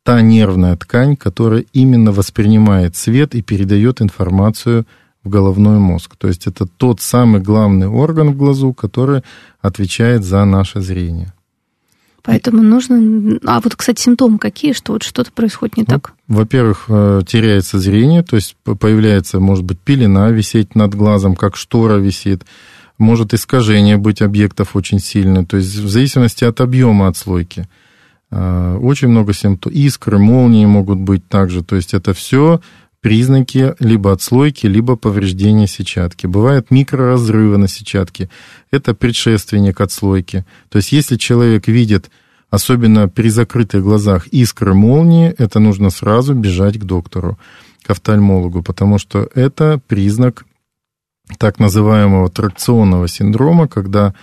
[0.03, 4.85] та нервная ткань, которая именно воспринимает свет и передает информацию
[5.23, 6.15] в головной мозг.
[6.17, 9.23] То есть это тот самый главный орган в глазу, который
[9.61, 11.33] отвечает за наше зрение.
[12.23, 13.39] Поэтому нужно...
[13.45, 16.13] А вот, кстати, симптомы какие, что вот что-то происходит не ну, так?
[16.29, 21.97] Во-первых, э, теряется зрение, то есть появляется, может быть, пелена висеть над глазом, как штора
[21.97, 22.43] висит.
[22.97, 27.67] Может искажение быть объектов очень сильное, то есть в зависимости от объема отслойки.
[28.31, 29.77] Э, очень много симптомов.
[29.77, 31.63] Искры, молнии могут быть также.
[31.63, 32.61] То есть это все
[33.03, 36.25] признаки либо отслойки, либо повреждения сетчатки.
[36.25, 38.29] Бывают микроразрывы на сетчатке.
[38.71, 40.45] Это предшественник отслойки.
[40.69, 42.09] То есть если человек видит,
[42.49, 47.37] особенно при закрытых глазах, искры молнии, это нужно сразу бежать к доктору,
[47.85, 50.45] к офтальмологу, потому что это признак
[51.37, 54.13] так называемого тракционного синдрома, когда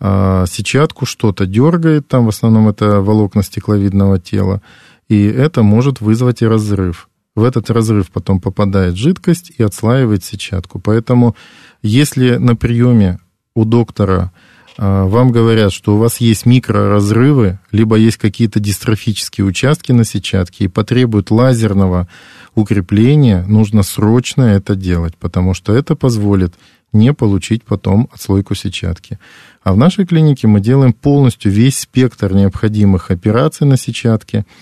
[0.00, 4.60] э, сетчатку что-то дергает, там в основном это волокна стекловидного тела,
[5.08, 10.78] и это может вызвать и разрыв в этот разрыв потом попадает жидкость и отслаивает сетчатку.
[10.78, 11.34] Поэтому
[11.82, 13.18] если на приеме
[13.54, 14.32] у доктора
[14.76, 20.64] а, вам говорят, что у вас есть микроразрывы, либо есть какие-то дистрофические участки на сетчатке
[20.64, 22.08] и потребуют лазерного
[22.54, 26.54] укрепления, нужно срочно это делать, потому что это позволит
[26.92, 29.18] не получить потом отслойку сетчатки.
[29.64, 34.46] А в нашей клинике мы делаем полностью весь спектр необходимых операций на сетчатке–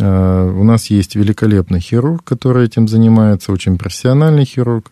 [0.00, 4.90] у нас есть великолепный хирург, который этим занимается, очень профессиональный хирург.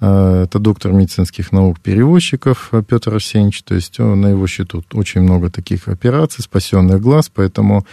[0.00, 3.62] Э, это доктор медицинских наук перевозчиков Петр Арсеньевич.
[3.62, 7.30] То есть на его счету очень много таких операций, спасенных глаз.
[7.34, 7.86] Поэтому,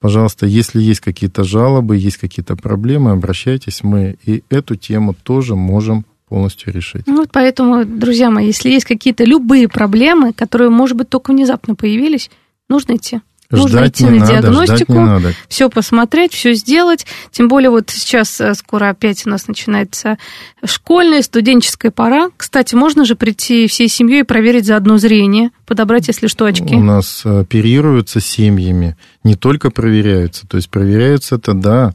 [0.00, 3.82] пожалуйста, если есть какие-то жалобы, есть какие-то проблемы, обращайтесь.
[3.82, 7.06] Мы и эту тему тоже можем полностью решить.
[7.06, 12.30] Ну, поэтому, друзья мои, если есть какие-то любые проблемы, которые, может быть, только внезапно появились,
[12.68, 13.20] нужно идти.
[13.50, 15.08] Нужно ждать идти на надо, диагностику,
[15.48, 17.06] все посмотреть, все сделать.
[17.30, 20.18] Тем более вот сейчас э, скоро опять у нас начинается
[20.62, 22.28] школьная, студенческая пора.
[22.36, 26.74] Кстати, можно же прийти всей семьей и проверить заодно зрение, подобрать, если что, очки.
[26.74, 30.46] У нас оперируются семьями, не только проверяются.
[30.46, 31.94] То есть проверяются это, да.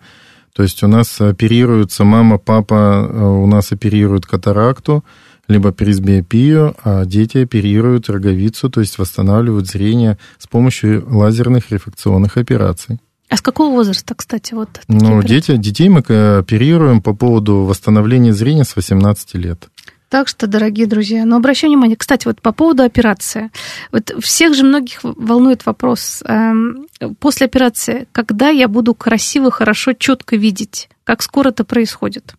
[0.56, 5.04] То есть у нас оперируются мама, папа, э, у нас оперируют катаракту,
[5.48, 13.00] либо пресбиопию, а дети оперируют роговицу, то есть восстанавливают зрение с помощью лазерных рефракционных операций.
[13.30, 14.70] А с какого возраста, кстати, вот?
[14.88, 19.70] Ну, дети, детей мы оперируем по поводу восстановления зрения с 18 лет.
[20.10, 23.50] Так что, дорогие друзья, но обращаю внимание, кстати, вот по поводу операции.
[23.92, 26.22] Вот всех же многих волнует вопрос.
[26.28, 26.86] Эм,
[27.20, 30.88] после операции, когда я буду красиво, хорошо, четко видеть?
[31.04, 32.36] Как скоро это происходит?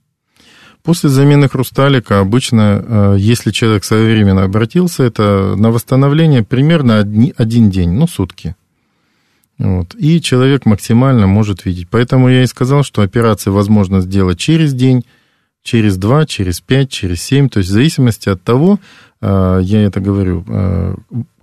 [0.84, 7.92] После замены хрусталика обычно, э, если человек своевременно обратился, это на восстановление примерно один день,
[7.92, 8.54] ну, сутки.
[9.58, 9.94] Вот.
[9.94, 11.88] И человек максимально может видеть.
[11.90, 15.06] Поэтому я и сказал, что операции возможно сделать через день,
[15.62, 17.48] через два, через пять, через семь.
[17.48, 18.78] То есть в зависимости от того,
[19.22, 20.96] э, я это говорю, э,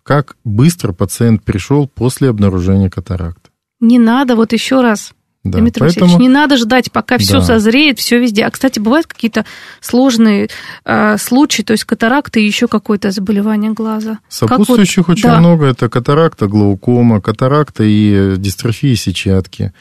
[0.03, 3.49] как быстро пациент пришел после обнаружения катаракты.
[3.79, 6.05] Не надо, вот еще раз, да, Дмитрий поэтому...
[6.05, 7.41] Васильевич, не надо ждать, пока все да.
[7.41, 8.43] созреет, все везде.
[8.43, 9.45] А, кстати, бывают какие-то
[9.79, 10.49] сложные
[10.85, 14.19] э, случаи, то есть катаракта и еще какое-то заболевание глаза?
[14.29, 15.17] Сопутствующих вот...
[15.17, 15.39] очень да.
[15.39, 15.65] много.
[15.65, 19.73] Это катаракта, глаукома, катаракта и дистрофия сетчатки,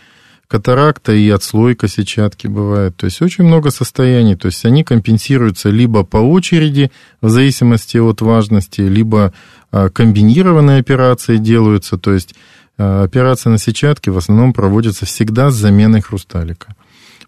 [0.49, 2.97] катаракта и отслойка сетчатки бывает.
[2.97, 4.37] То есть очень много состояний.
[4.37, 9.35] То есть они компенсируются либо по очереди, в зависимости от важности, либо
[9.73, 11.99] э, комбинированные операции делаются.
[11.99, 16.75] То есть Э, операция на сетчатке в основном проводится всегда с заменой хрусталика.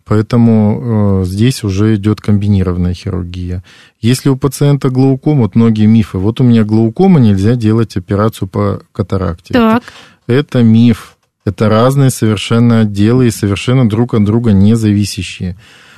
[0.04, 3.62] Поэтому э, здесь уже идет комбинированная хирургия.
[4.00, 8.82] Если у пациента глаукома, вот многие мифы, вот у меня глаукома, нельзя делать операцию по
[8.92, 9.54] катаракте.
[9.54, 9.82] Так.
[10.26, 11.16] Это, это миф.
[11.44, 15.56] Это разные совершенно отделы и совершенно друг от друга не зависящие.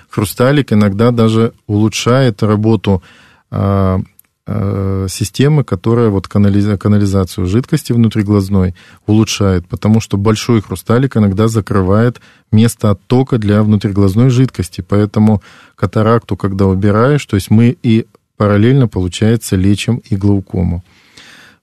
[0.08, 3.02] Хрусталик иногда даже улучшает работу
[3.50, 3.98] э, э,
[4.46, 6.78] системы, которая вот канализ...
[6.78, 8.74] канализацию жидкости внутриглазной
[9.06, 12.20] улучшает, потому что большой хрусталик иногда закрывает
[12.52, 14.84] место оттока для внутриглазной жидкости.
[14.86, 15.42] Поэтому
[15.76, 20.84] катаракту, когда убираешь, то есть мы и параллельно, получается, лечим и глаукому.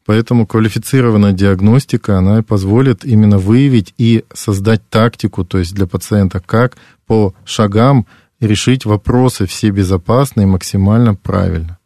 [0.05, 6.77] Поэтому квалифицированная диагностика, она позволит именно выявить и создать тактику, то есть для пациента, как
[7.05, 8.07] по шагам
[8.39, 11.77] решить вопросы все безопасно и максимально правильно.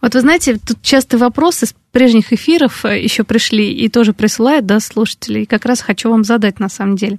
[0.00, 4.66] Вот вы знаете, тут часто вопросы с прежних эфиров э, еще пришли и тоже присылают,
[4.66, 7.18] да, слушатели, и как раз хочу вам задать на самом деле.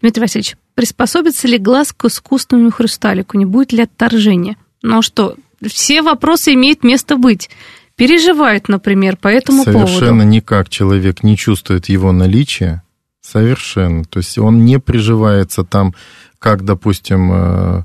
[0.00, 3.38] Дмитрий Васильевич, приспособится ли глаз к искусственному хрусталику?
[3.38, 4.56] Не будет ли отторжения?
[4.82, 7.50] Ну что, все вопросы имеют место быть.
[7.96, 9.98] Переживают, например, по этому Совершенно поводу.
[9.98, 12.82] Совершенно никак человек не чувствует его наличия.
[13.22, 14.04] Совершенно.
[14.04, 15.94] То есть он не приживается там,
[16.38, 17.84] как, допустим, э,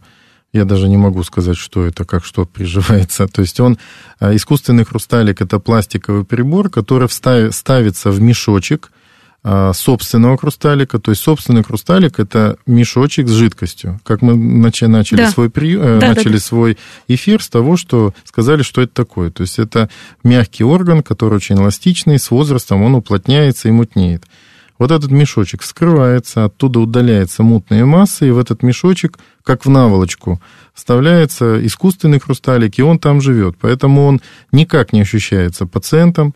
[0.54, 3.28] я даже не могу сказать, что это, как что приживается.
[3.28, 3.78] То есть он,
[4.20, 8.91] э, искусственный хрусталик, это пластиковый прибор, который ставится в мешочек
[9.43, 10.99] э, собственного хрусталика.
[10.99, 14.02] То есть собственный хрусталик это мешочек с жидкостью.
[14.04, 15.32] Как мы начали, да.
[15.32, 15.78] свой, при...
[15.78, 16.78] Э, да, начали да, свой
[17.08, 19.32] эфир с того, что сказали, что это такое.
[19.32, 19.89] То есть это
[20.24, 24.26] мягкий орган, который очень эластичный, с возрастом он уплотняется и мутнеет.
[24.82, 30.41] Вот этот мешочек вскрывается, оттуда удаляется мутная масса, и в этот мешочек, как в наволочку,
[30.73, 33.57] вставляется искусственный хрусталик, и он там живет.
[33.61, 34.21] Поэтому он
[34.51, 36.34] никак не ощущается пациентом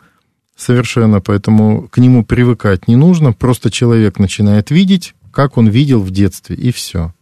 [0.56, 3.34] совершенно, поэтому к нему привыкать не нужно.
[3.34, 7.16] Просто человек начинает видеть, как он видел в детстве, и все.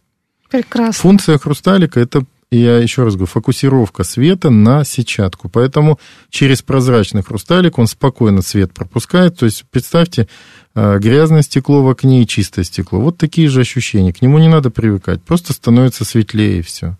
[0.50, 0.92] Прекрасно.
[0.92, 5.48] Функция хрусталика– это я еще раз говорю, фокусировка света на сетчатку.
[5.48, 5.98] Поэтому
[6.30, 9.36] через прозрачный хрусталик он спокойно свет пропускает.
[9.36, 10.28] То есть представьте,
[10.74, 13.00] грязное стекло в окне и чистое стекло.
[13.00, 14.12] Вот такие же ощущения.
[14.12, 15.22] К нему не надо привыкать.
[15.22, 16.96] Просто становится светлее и все.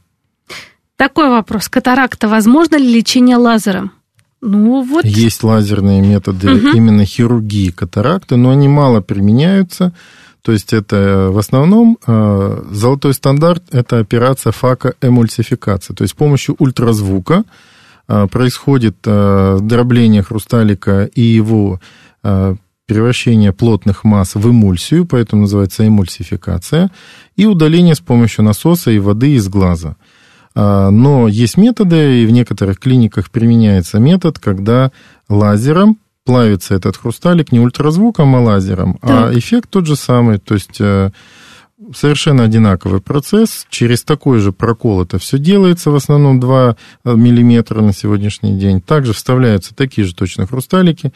[0.97, 1.68] Такой вопрос.
[1.68, 2.29] Катаракта.
[2.29, 3.91] Возможно ли лечение лазером?
[4.41, 5.05] Ну, вот.
[5.05, 6.68] Есть лазерные методы угу.
[6.77, 9.93] именно хирургии катаракты, но они мало применяются.
[10.43, 15.95] То есть это в основном а, золотой стандарт– это операция факоэмульсификации.
[15.95, 17.45] То есть с помощью ультразвука
[18.07, 21.81] происходит дробление хрусталика и его
[22.87, 26.91] превращение плотных масс в эмульсию, поэтому называется эмульсификация,
[27.37, 29.97] и удаление с помощью насоса и воды из глаза.
[30.55, 34.93] А, но есть методы, и в некоторых клиниках применяется метод, когда
[35.28, 39.30] лазером плавится этот хрусталик не ультразвуком, а лазером, а так.
[39.30, 41.11] а эффект тот же самый, то есть э,
[41.95, 43.66] совершенно одинаковый процесс.
[43.68, 48.80] Через такой же прокол это все делается, в основном 2 миллиметра на сегодняшний день.
[48.80, 51.12] Также вставляются такие же точно хрусталики.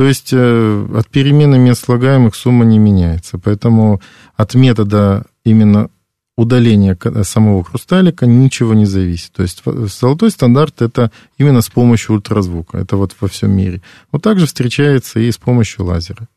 [0.00, 3.36] То есть э, от перемены мест слагаемых сумма не меняется.
[3.36, 4.00] Поэтому
[4.34, 5.90] от метода именно
[6.38, 9.32] удаления самого хрусталика ничего не зависит.
[9.32, 9.62] То есть
[10.00, 12.78] золотой стандарт это именно с помощью ультразвука.
[12.78, 13.82] Это вот во всем мире.
[14.10, 16.28] Вот также встречается и с помощью лазера.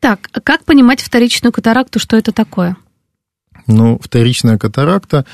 [0.00, 2.78] Так, как понимать вторичную катаракту, что это такое?
[3.66, 5.26] Ну, вторичная катаракта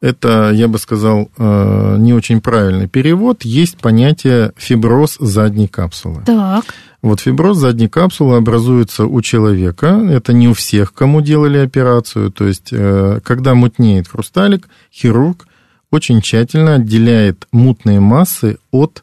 [0.00, 3.44] это, я бы сказал, э, не очень правильный перевод.
[3.44, 6.22] Есть понятие фиброз задней капсулы.
[6.24, 6.64] Так.
[7.02, 9.86] Вот фиброз задней капсулы образуется у человека.
[10.10, 12.30] Это не у всех, кому делали операцию.
[12.30, 15.46] То есть, э, когда мутнеет хрусталик, хирург
[15.90, 19.02] очень тщательно отделяет мутные массы от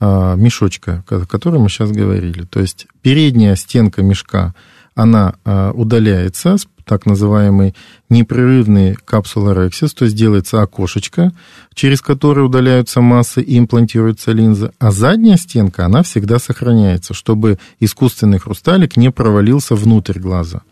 [0.00, 2.44] э, мешочка, о котором мы сейчас говорили.
[2.44, 4.54] То есть передняя стенка мешка,
[4.98, 5.34] она
[5.74, 7.74] удаляется так называемый
[8.08, 11.32] непрерывный капсулорексис, то есть делается окошечко,
[11.74, 18.38] через которое удаляются массы и имплантируется линза, а задняя стенка, она всегда сохраняется, чтобы искусственный
[18.38, 20.62] хрусталик не провалился внутрь глаза.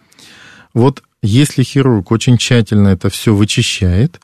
[0.74, 4.20] Вот если хирург очень тщательно это все вычищает,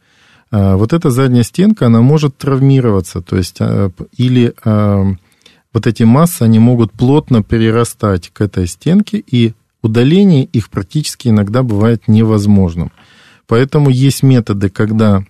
[0.50, 5.14] а, вот эта задняя стенка, она может травмироваться, то есть а, или а,
[5.72, 11.62] вот эти массы, они могут плотно перерастать к этой стенке и удаление их практически иногда
[11.62, 12.92] бывает невозможным.
[13.46, 15.24] Поэтому есть методы, когда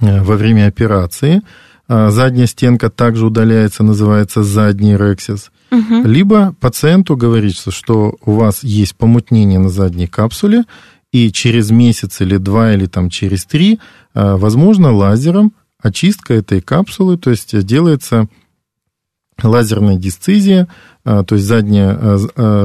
[0.00, 1.42] э, во время операции
[1.88, 5.50] э, задняя стенка также удаляется, называется задний рексис.
[5.70, 6.02] Угу.
[6.04, 10.64] Либо пациенту говорится, что у вас есть помутнение на задней капсуле,
[11.12, 13.78] и через месяц или два, или там через три,
[14.14, 18.28] э, возможно, лазером очистка этой капсулы, то есть делается
[19.42, 20.68] лазерная дисцизия,
[21.04, 22.18] то есть задняя,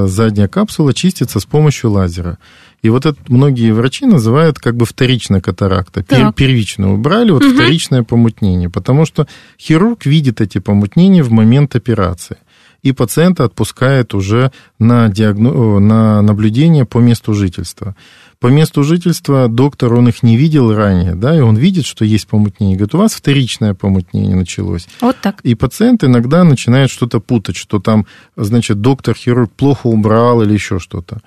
[0.06, 2.38] задняя капсула чистится с помощью лазера.
[2.82, 6.04] И вот это многие врачи называют как бы вторичная катаракта.
[6.04, 6.34] Так.
[6.36, 7.54] Первичную убрали, вот угу.
[7.54, 9.26] вторичное помутнение, потому что
[9.58, 12.36] хирург видит эти помутнения в момент операции
[12.82, 15.80] и пациента отпускает уже на, диагно...
[15.80, 17.96] на наблюдение по месту жительства.
[18.40, 22.28] По месту жительства доктор, он их не видел ранее, да, и он видит, что есть
[22.28, 22.76] помутнение.
[22.76, 24.86] Говорит, у вас вторичное помутнение началось.
[25.00, 25.40] Вот так.
[25.40, 31.18] И пациент иногда начинает что-то путать, что там, значит, доктор-хирург плохо убрал или еще что-то.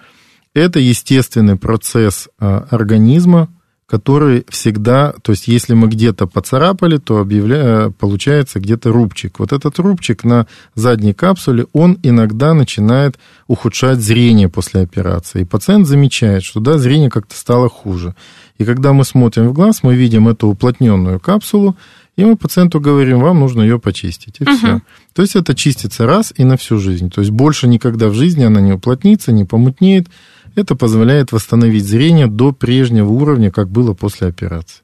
[0.53, 3.49] Это естественный процесс а, организма,
[3.91, 7.89] который всегда, то есть если мы где-то поцарапали, то объявля...
[7.89, 9.37] получается где-то рубчик.
[9.37, 15.41] Вот этот рубчик на задней капсуле, он иногда начинает ухудшать зрение после операции.
[15.41, 18.15] И пациент замечает, что да, зрение как-то стало хуже.
[18.57, 21.75] И когда мы смотрим в глаз, мы видим эту уплотненную капсулу,
[22.15, 24.55] и мы пациенту говорим, вам нужно ее почистить, и uh-huh.
[24.57, 24.81] все.
[25.13, 27.09] То есть это чистится раз и на всю жизнь.
[27.09, 30.07] То есть больше никогда в жизни она не уплотнится, не помутнеет,
[30.55, 34.81] это позволяет восстановить зрение до прежнего уровня, как было после операции.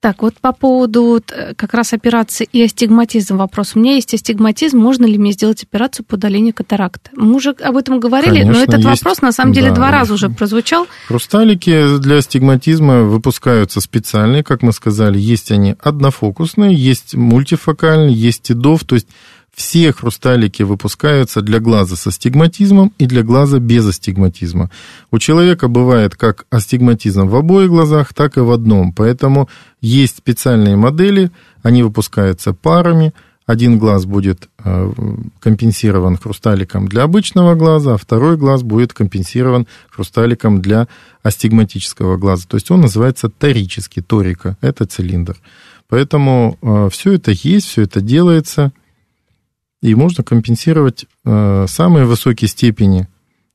[0.00, 3.72] Так, вот по поводу э, как раз операции и астигматизм вопрос.
[3.74, 7.10] У меня есть астигматизм, можно ли мне сделать операцию по удалению катаракты?
[7.16, 8.86] Мы уже об этом говорили, Конечно, но этот есть.
[8.86, 10.86] вопрос на самом деле да, два раза уже прозвучал.
[11.08, 18.84] Хрусталики для астигматизма выпускаются специальные, как мы сказали, есть они однофокусные, есть мультифокальные, есть ТИДОВ,
[18.84, 19.08] то есть
[19.54, 24.70] все хрусталики выпускаются для глаза с астигматизмом и для глаза без астигматизма.
[25.10, 28.92] У человека бывает как астигматизм в обоих глазах, так и в одном.
[28.92, 29.48] Поэтому
[29.80, 31.32] есть специальные модели,
[31.62, 33.12] они выпускаются парами.
[33.46, 34.92] Один глаз будет э,
[35.40, 40.86] компенсирован хрусталиком для обычного глаза, а второй глаз будет компенсирован хрусталиком для
[41.22, 42.44] астигматического глаза.
[42.46, 45.36] То есть он называется торический, торика, это цилиндр.
[45.88, 48.70] Поэтому э, все это есть, все это делается–
[49.82, 53.08] и можно компенсировать э, самые высокие степени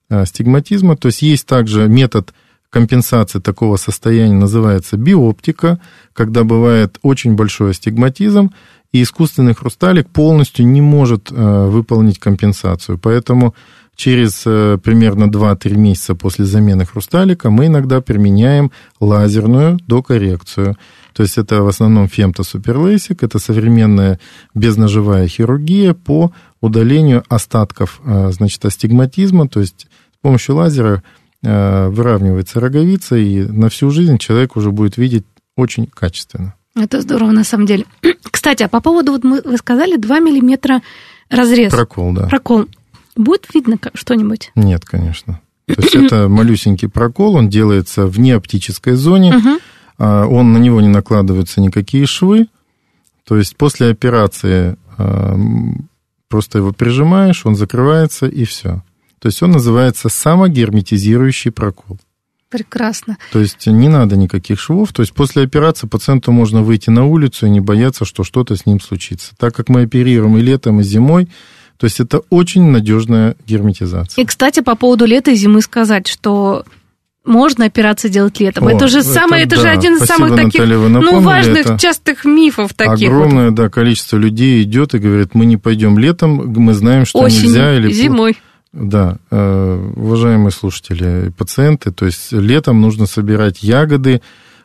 [0.10, 0.96] э, стигматизма.
[0.96, 2.34] То есть есть также метод
[2.70, 5.80] компенсации такого состояния, называется биоптика,
[6.14, 8.52] когда бывает очень большой астигматизм,
[8.92, 12.98] и искусственный хрусталик полностью не может э, выполнить компенсацию.
[12.98, 13.54] Поэтому
[13.96, 20.78] через примерно 2-3 месяца после замены хрусталика мы иногда применяем лазерную докоррекцию.
[21.14, 24.20] То есть это в основном фемтосуперлейсик, это современная
[24.56, 31.04] безножевая хирургия по удалению остатков э, значит, астигматизма, то есть с помощью лазера
[31.44, 35.26] э, выравнивается роговица, и на всю жизнь человек уже будет видеть
[35.56, 36.56] очень качественно.
[36.76, 37.86] Это здорово, на самом деле.
[38.32, 40.82] Кстати, а по поводу, вот мы, вы сказали, 2 миллиметра
[41.30, 41.72] разрез.
[41.72, 42.28] Прокол, да.
[42.28, 42.66] Прокол.
[43.16, 44.52] Будет видно что-нибудь?
[44.56, 45.40] Нет, конечно.
[45.68, 49.36] То есть это малюсенький прокол, он делается вне оптической зоне.
[49.38, 49.60] Угу.
[50.00, 52.48] Он на него не накладываются никакие швы.
[53.26, 55.38] То есть после операции а,
[56.28, 58.82] просто его прижимаешь, он закрывается и все.
[59.20, 62.00] То есть он называется самогерметизирующий прокол.
[62.50, 63.18] Прекрасно.
[63.32, 64.94] То есть не надо никаких швов.
[64.94, 68.66] То есть после операции пациенту можно выйти на улицу и не бояться, что что-то с
[68.66, 69.34] ним случится.
[69.38, 71.30] Так как мы оперируем и летом, и зимой,
[71.78, 74.22] то есть это очень надежная герметизация.
[74.22, 76.66] И, кстати, по поводу лета и зимы сказать, что
[77.26, 78.68] можно операции делать летом.
[78.68, 79.70] О, это же самое, это, это да.
[79.72, 83.10] же один из Спасибо, самых таких Наталья, ну, важных, это частых мифов таких.
[83.10, 83.56] Огромное, вот.
[83.56, 87.76] да, количество людей идет и говорит, мы не пойдем летом, мы знаем, что Осенью, нельзя.
[87.76, 88.38] Или зимой.
[88.74, 94.22] Да, э, уважаемые слушатели и пациенты, то есть летом нужно собирать ягоды,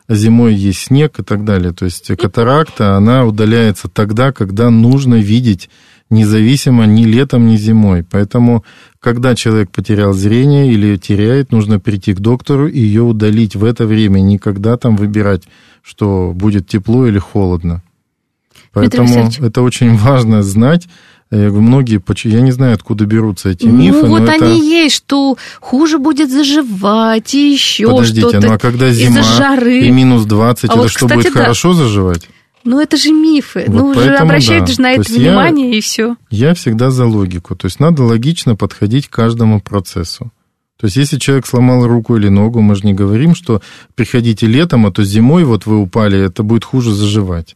[0.09, 1.73] зимой есть снег и так далее.
[1.73, 5.69] То есть катаракта, она удаляется тогда, когда нужно видеть
[6.09, 8.03] независимо ни летом, ни зимой.
[8.03, 8.63] Поэтому,
[8.99, 13.85] когда человек потерял зрение или теряет, нужно прийти к доктору и ее удалить в это
[13.85, 15.43] время, никогда там выбирать,
[15.83, 17.83] что будет тепло или холодно.
[18.73, 20.87] Поэтому это очень важно знать.
[21.31, 24.01] Я говорю, многие, я не знаю, откуда берутся эти ну, мифы.
[24.01, 24.45] Ну, вот это...
[24.45, 28.47] они есть, что хуже будет заживать и еще Подождите, что-то.
[28.47, 29.85] ну а когда зима жары.
[29.85, 31.39] и минус 20, а это вот, что, кстати, будет да.
[31.41, 32.27] хорошо заживать?
[32.69, 33.65] Ну, это же мифы.
[33.67, 34.73] Вот ну, уже обращают да.
[34.73, 36.17] же на То это внимание, я, и все.
[36.29, 37.55] Я всегда за логику.
[37.55, 40.31] То есть надо логично подходить к каждому процессу.
[40.79, 43.63] То есть если человек сломал руку или ногу, мы же не говорим, что
[43.95, 47.55] приходите летом, а то зимой вот вы упали, это будет хуже заживать.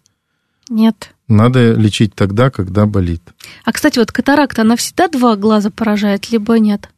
[0.68, 1.14] Нет.
[1.28, 3.22] Надо лечить тогда, когда болит.
[3.66, 6.89] А, кстати, вот катаракта, она всегда два глаза поражает, либо нет?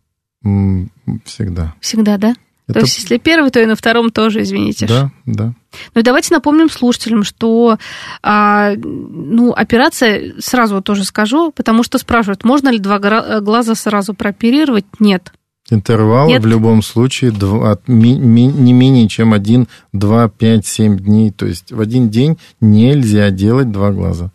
[1.25, 1.75] Всегда.
[1.81, 2.33] Всегда, да?
[2.67, 2.79] Это...
[2.79, 4.87] То есть, если первый, то и на втором тоже, извините.
[4.87, 5.53] Да, да.
[5.93, 7.77] Ну и давайте напомним слушателям, что
[8.23, 12.99] а, ну, операция, сразу тоже скажу, потому что спрашивают, можно ли два
[13.41, 14.85] глаза сразу прооперировать?
[14.99, 15.31] Нет.
[15.71, 16.43] Интервал Нет.
[16.43, 21.31] в любом случае от, ми, ми, не менее чем 1, 2, 5, 7 дней.
[21.31, 24.31] То есть в один день нельзя делать два глаза.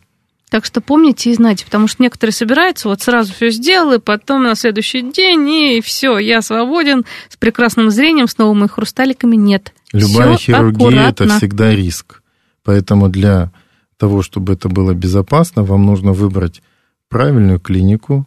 [0.51, 4.43] Так что помните и знайте, потому что некоторые собираются, вот сразу все сделал, и потом
[4.43, 9.37] на следующий день, и все, я свободен, с прекрасным зрением, с новыми хрусталиками.
[9.37, 9.73] Нет.
[9.93, 12.23] Любая Всё хирургия это всегда риск.
[12.65, 13.53] Поэтому для
[13.97, 16.63] того, чтобы это было безопасно, вам нужно выбрать
[17.09, 18.27] правильную клинику,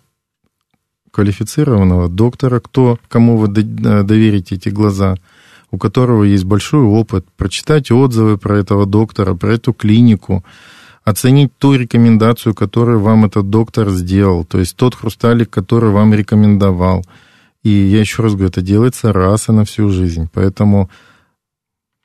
[1.11, 5.15] квалифицированного доктора, кто, кому вы до- доверите эти глаза,
[5.71, 10.43] у которого есть большой опыт, прочитать отзывы про этого доктора, про эту клинику,
[11.03, 17.03] оценить ту рекомендацию, которую вам этот доктор сделал, то есть тот хрусталик, который вам рекомендовал.
[17.63, 20.29] И я еще раз говорю, это делается раз и на всю жизнь.
[20.33, 20.89] Поэтому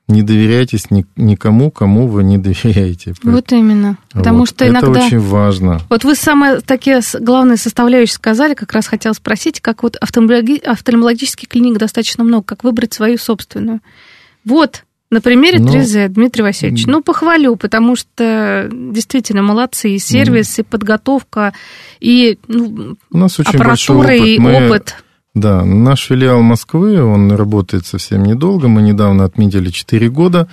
[0.07, 3.13] не доверяйтесь ни- никому, кому вы не доверяете.
[3.23, 3.97] Вот именно.
[4.11, 4.49] Потому Вот.
[4.49, 5.05] что это иногда...
[5.05, 5.79] очень важно.
[5.89, 11.47] Вот вы самые такие главные составляющие сказали, как раз хотела спросить, как вот офтальмологи- офтальмологических
[11.47, 13.81] клиник достаточно много, как выбрать свою собственную.
[14.45, 16.85] Вот, на примере Ну, 3Z, Дмитрий Васильевич.
[16.85, 19.91] Ну, похвалю, потому что действительно молодцы.
[19.91, 21.53] И сервис, и подготовка,
[21.99, 24.21] и ну, У нас очень аппаратура, опыт.
[24.27, 24.95] и Мы- опыт.
[25.35, 28.67] Да, наш филиал Москвы, он работает совсем недолго.
[28.67, 30.47] Мы недавно отметили 4 года.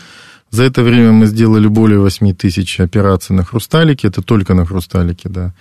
[0.51, 4.09] За это время мы сделали более 8 тысяч операций на хрусталике.
[4.09, 5.55] Это только на хрусталике, да.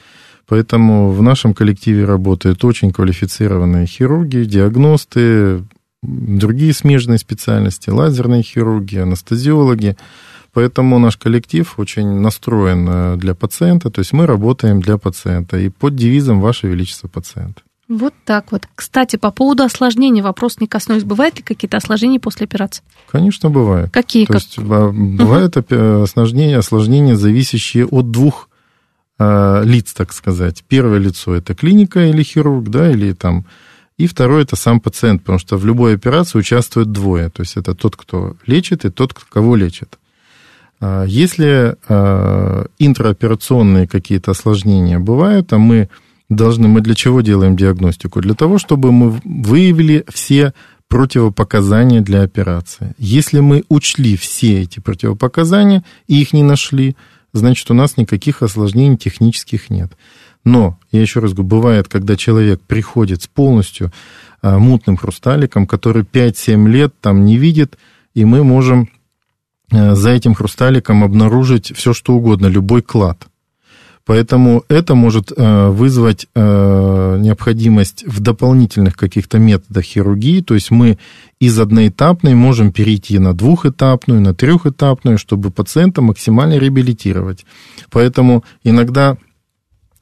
[0.48, 5.64] Поэтому в нашем коллективе работают очень квалифицированные хирурги, диагносты,
[6.08, 9.98] другие смежные специальности, лазерные хирурги, анестезиологи.
[10.54, 15.68] Поэтому наш коллектив очень настроен э, для пациента, то есть мы работаем для пациента и
[15.70, 17.64] под девизом «Ваше Величество пациент».
[17.88, 18.64] Вот так вот.
[18.74, 21.04] Кстати, по поводу осложнений вопрос не коснулись.
[21.04, 22.84] Бывают ли какие-то осложнения после операции?
[23.12, 23.92] Конечно, бывает.
[23.92, 24.26] Какие?
[24.26, 28.50] То Как- есть а, бывают осложнения, осложнения, зависящие от двух
[29.20, 30.64] а, лиц, так сказать.
[30.68, 33.46] Первое лицо это клиника или хирург, да, или там.
[33.98, 37.30] И второе это сам пациент, потому что в любой операции участвуют двое.
[37.30, 39.98] То есть это тот, кто лечит, и тот, кого лечит.
[40.82, 45.90] А, Если а, интраоперационные какие-то осложнения бывают, а мы
[46.30, 48.20] должны, мы для чего делаем диагностику?
[48.20, 50.54] Для того, чтобы мы выявили все
[50.88, 52.94] противопоказания для операции.
[52.98, 56.96] Если мы учли все эти противопоказания и их не нашли,
[57.34, 59.92] значит, у нас никаких осложнений технических нет.
[60.46, 63.92] Но, я еще раз говорю, бывает, когда человек приходит с полностью
[64.42, 67.78] а, мутным хрусталиком, который 5-7 лет там не видит,
[68.14, 68.90] и мы можем
[69.72, 73.26] а, за этим хрусталиком обнаружить все, что угодно, любой клад.
[74.06, 80.42] Поэтому это может э, вызвать необходимость в дополнительных каких-то методах хирургии.
[80.42, 81.00] То есть мы
[81.40, 87.48] из одноэтапной можем перейти на двухэтапную, на трехэтапную, чтобы пациента максимально реабилитировать.
[87.90, 89.18] Поэтому иногда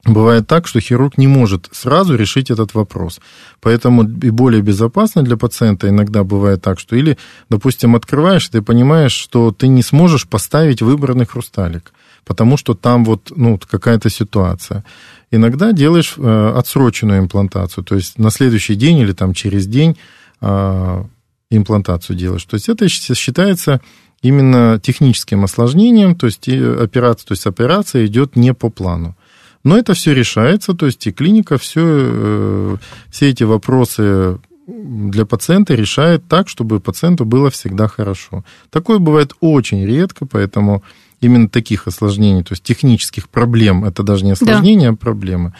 [0.06, 3.20] Бывает так, что хирург не может сразу решить этот вопрос.
[3.60, 7.16] Поэтому и более безопасно для пациента иногда бывает так, что или,
[7.48, 11.92] допустим, открываешь, ты понимаешь, что ты не сможешь поставить выбранный хрусталик,
[12.26, 14.84] потому что там вот ну, какая-то ситуация.
[15.30, 19.96] Иногда делаешь э, отсроченную имплантацию, то есть на следующий день или там через день
[20.42, 21.04] э,
[21.50, 22.44] имплантацию делаешь.
[22.44, 23.80] То есть это считается
[24.20, 29.16] именно техническим осложнением, то есть операция, то есть операция идет не по плану.
[29.64, 32.78] Но это все решается, то есть и клиника все,
[33.10, 38.44] все эти вопросы для пациента решает так, чтобы пациенту было всегда хорошо.
[38.70, 40.82] Такое бывает очень редко, поэтому
[41.20, 44.94] именно таких осложнений, то есть технических проблем, это даже не осложнения, да.
[44.94, 45.54] а проблемы.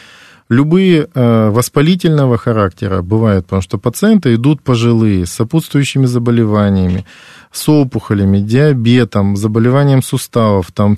[0.50, 7.06] Любые э, воспалительного характера бывают, потому что пациенты идут пожилые, с сопутствующими заболеваниями,
[7.50, 10.96] с опухолями, диабетом, заболеванием суставов, там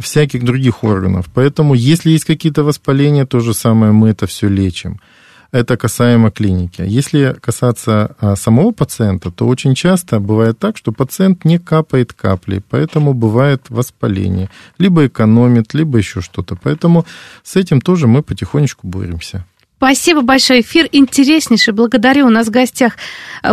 [0.00, 1.26] всяких других органов.
[1.34, 5.00] Поэтому, если есть какие-то воспаления, то же самое мы это все лечим.
[5.50, 6.82] Это касаемо клиники.
[6.86, 12.62] Если касаться а, самого пациента, то очень часто бывает так, что пациент не капает капли,
[12.68, 14.50] поэтому бывает воспаление.
[14.78, 16.54] Либо экономит, либо еще что-то.
[16.54, 17.06] Поэтому
[17.42, 19.46] с этим тоже мы потихонечку боремся.
[19.78, 20.60] Спасибо большое.
[20.60, 21.72] Эфир интереснейший.
[21.72, 22.26] Благодарю.
[22.26, 22.96] У нас в гостях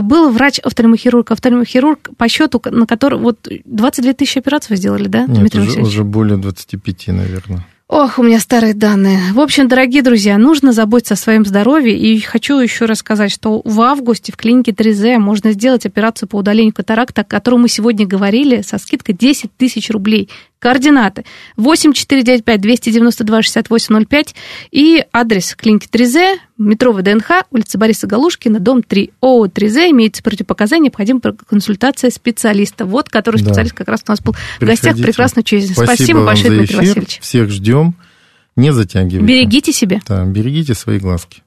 [0.02, 5.38] был врач-офтальмохирург, офтальмохирург по счету, на который вот 22 тысячи операций вы сделали, да, Нет,
[5.38, 7.66] Дмитрий уже, уже более 25, наверное.
[7.88, 9.20] Ох, у меня старые данные.
[9.34, 11.96] В общем, дорогие друзья, нужно заботиться о своем здоровье.
[11.96, 16.38] И хочу еще раз сказать, что в августе в клинике 3Z можно сделать операцию по
[16.38, 20.30] удалению катаракта, о которой мы сегодня говорили, со скидкой 10 тысяч рублей.
[20.66, 21.26] Координаты
[21.60, 24.34] 8495-292-6805
[24.72, 29.12] и адрес клиники 3Z, метро ВДНХ, улица Бориса Галушкина, дом 3.
[29.22, 32.86] ООО 3Z имеется противопоказания, необходима консультация специалиста.
[32.86, 33.78] Вот, который специалист да.
[33.78, 34.66] как раз у нас был Приходите.
[34.66, 34.98] в гостях.
[35.06, 35.74] Прекрасно через.
[35.74, 36.80] Спасибо, Спасибо большое, за Дмитрий эфир.
[36.80, 37.20] Васильевич.
[37.22, 37.94] Всех ждем.
[38.56, 39.24] Не затягивайте.
[39.24, 40.02] Берегите себя.
[40.08, 41.44] Да, берегите свои глазки.